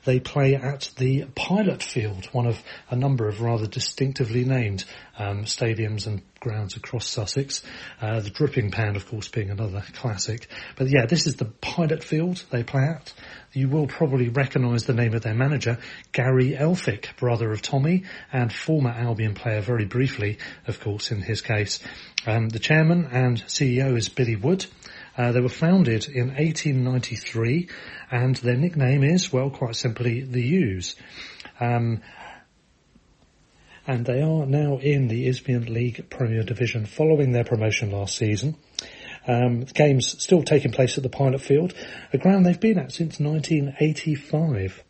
[0.05, 4.85] They play at the Pilot Field, one of a number of rather distinctively named
[5.17, 7.61] um, stadiums and grounds across Sussex.
[8.01, 10.47] Uh, the Dripping Pan, of course, being another classic.
[10.77, 13.13] But yeah, this is the Pilot Field they play at.
[13.51, 15.79] You will probably recognise the name of their manager,
[16.11, 21.41] Gary Elphick, brother of Tommy, and former Albion player very briefly, of course, in his
[21.41, 21.79] case.
[22.25, 24.65] Um, the chairman and CEO is Billy Wood.
[25.19, 27.67] Uh, they were founded in 1893
[28.09, 30.95] and their nickname is, well, quite simply, the U's.
[31.59, 32.01] Um,
[33.85, 38.55] and they are now in the Isthmian League Premier Division following their promotion last season.
[39.27, 41.73] Um, the game's still taking place at the Pilot Field,
[42.13, 44.85] a ground they've been at since 1985.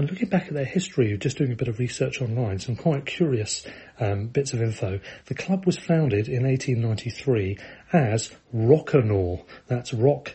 [0.00, 3.04] And looking back at their history, just doing a bit of research online, some quite
[3.04, 3.66] curious
[3.98, 4.98] um, bits of info.
[5.26, 7.58] The club was founded in 1893
[7.92, 9.44] as Rockanore.
[9.66, 10.34] That's Rock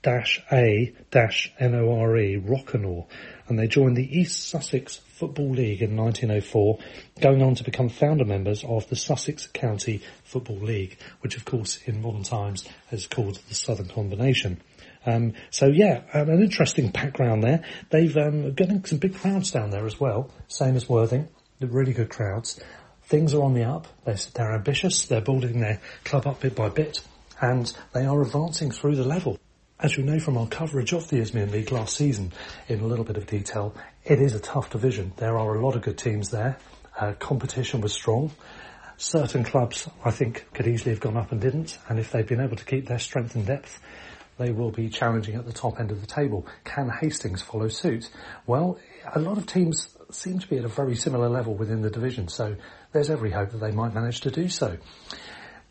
[0.00, 3.06] dash A dash N-O-R-E, Rockanore.
[3.46, 6.78] And they joined the East Sussex Football League in 1904,
[7.20, 11.78] going on to become founder members of the Sussex County Football League, which of course
[11.84, 14.60] in modern times is called the Southern Combination.
[15.06, 17.62] Um, so yeah, um, an interesting background there.
[17.90, 21.28] They've um, getting some big crowds down there as well, same as Worthing.
[21.60, 22.58] Really good crowds.
[23.04, 23.86] Things are on the up.
[24.04, 25.06] They're, they're ambitious.
[25.06, 27.00] They're building their club up bit by bit,
[27.40, 29.38] and they are advancing through the level.
[29.84, 32.32] As you know from our coverage of the Isthmian League last season
[32.68, 35.12] in a little bit of detail, it is a tough division.
[35.18, 36.56] There are a lot of good teams there.
[36.98, 38.30] Uh, competition was strong.
[38.96, 42.40] Certain clubs, I think, could easily have gone up and didn't, and if they've been
[42.40, 43.78] able to keep their strength and depth,
[44.38, 46.46] they will be challenging at the top end of the table.
[46.64, 48.08] Can Hastings follow suit?
[48.46, 48.78] Well,
[49.14, 52.28] a lot of teams seem to be at a very similar level within the division,
[52.28, 52.56] so
[52.92, 54.78] there's every hope that they might manage to do so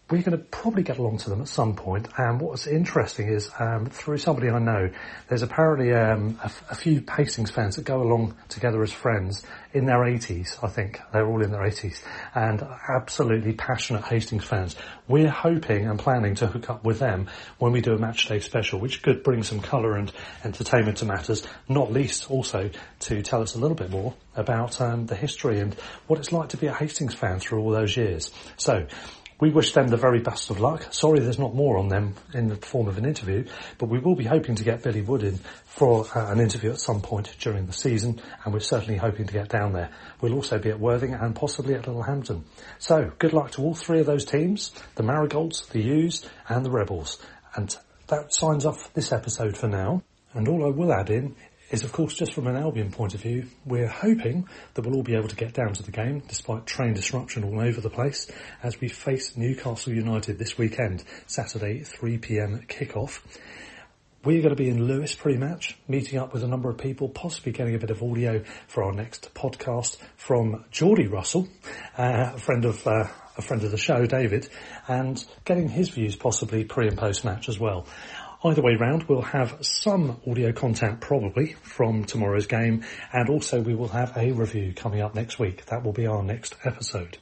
[0.09, 2.09] we're going to probably get along to them at some point.
[2.17, 4.89] And what's interesting is, um, through somebody I know,
[5.29, 9.85] there's apparently um, a, a, few Hastings fans that go along together as friends in
[9.85, 10.61] their 80s.
[10.61, 12.03] I think they're all in their 80s
[12.35, 14.75] and absolutely passionate Hastings fans.
[15.07, 18.39] We're hoping and planning to hook up with them when we do a match day
[18.39, 20.11] special, which could bring some colour and
[20.43, 21.47] entertainment to matters.
[21.69, 22.69] Not least also
[23.01, 25.73] to tell us a little bit more about um, the history and
[26.07, 28.31] what it's like to be a Hastings fan through all those years.
[28.57, 28.85] So
[29.39, 30.87] we wish them the very best of luck.
[30.91, 33.45] Sorry there's not more on them in the form of an interview,
[33.77, 36.79] but we will be hoping to get Billy Wood in for uh, an interview at
[36.79, 39.89] some point during the season, and we're certainly hoping to get down there.
[40.21, 42.43] We'll also be at Worthing and possibly at Littlehampton.
[42.79, 46.71] So, good luck to all three of those teams, the Marigolds, the U's, and the
[46.71, 47.21] Rebels.
[47.55, 47.75] And
[48.07, 50.03] that signs off this episode for now.
[50.33, 51.35] And all I will add in
[51.73, 55.03] is of course just from an Albion point of view, we're hoping that we'll all
[55.03, 58.31] be able to get down to the game despite train disruption all over the place
[58.61, 63.21] as we face Newcastle United this weekend, Saturday 3pm kickoff.
[64.23, 67.51] We're going to be in Lewes pre-match, meeting up with a number of people, possibly
[67.51, 71.47] getting a bit of audio for our next podcast from Geordie Russell,
[71.97, 74.47] uh, a friend of uh, a friend of the show, David,
[74.87, 77.87] and getting his views possibly pre and post match as well.
[78.45, 82.83] Either way round, we'll have some audio content probably from tomorrow's game,
[83.13, 85.65] and also we will have a review coming up next week.
[85.67, 87.17] That will be our next episode.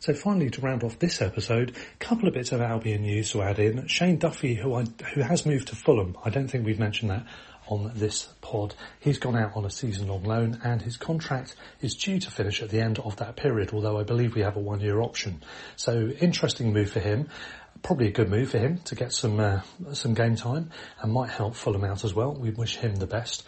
[0.00, 3.42] So finally, to round off this episode, a couple of bits of Albion news to
[3.42, 3.86] add in.
[3.86, 7.26] Shane Duffy, who I, who has moved to Fulham, I don't think we've mentioned that
[7.68, 8.74] on this pod.
[8.98, 12.70] He's gone out on a season-long loan and his contract is due to finish at
[12.70, 15.42] the end of that period, although I believe we have a one-year option.
[15.76, 17.28] So interesting move for him
[17.82, 19.60] probably a good move for him to get some uh,
[19.92, 20.70] some game time
[21.00, 22.34] and might help Fulham out as well.
[22.34, 23.44] We wish him the best.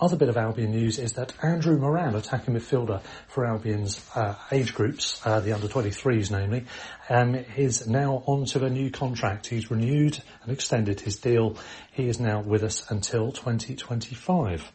[0.00, 4.72] Other bit of Albion news is that Andrew Moran, attacking midfielder for Albion's uh, age
[4.72, 6.64] groups, uh, the under 23s namely,
[7.10, 9.48] um, is now on to a new contract.
[9.48, 11.58] He's renewed and extended his deal.
[11.92, 14.72] He is now with us until 2025.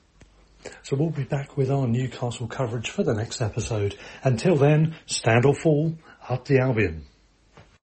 [0.84, 3.98] So we'll be back with our Newcastle coverage for the next episode.
[4.24, 5.96] Until then, stand or fall,
[6.30, 7.06] up the Albion.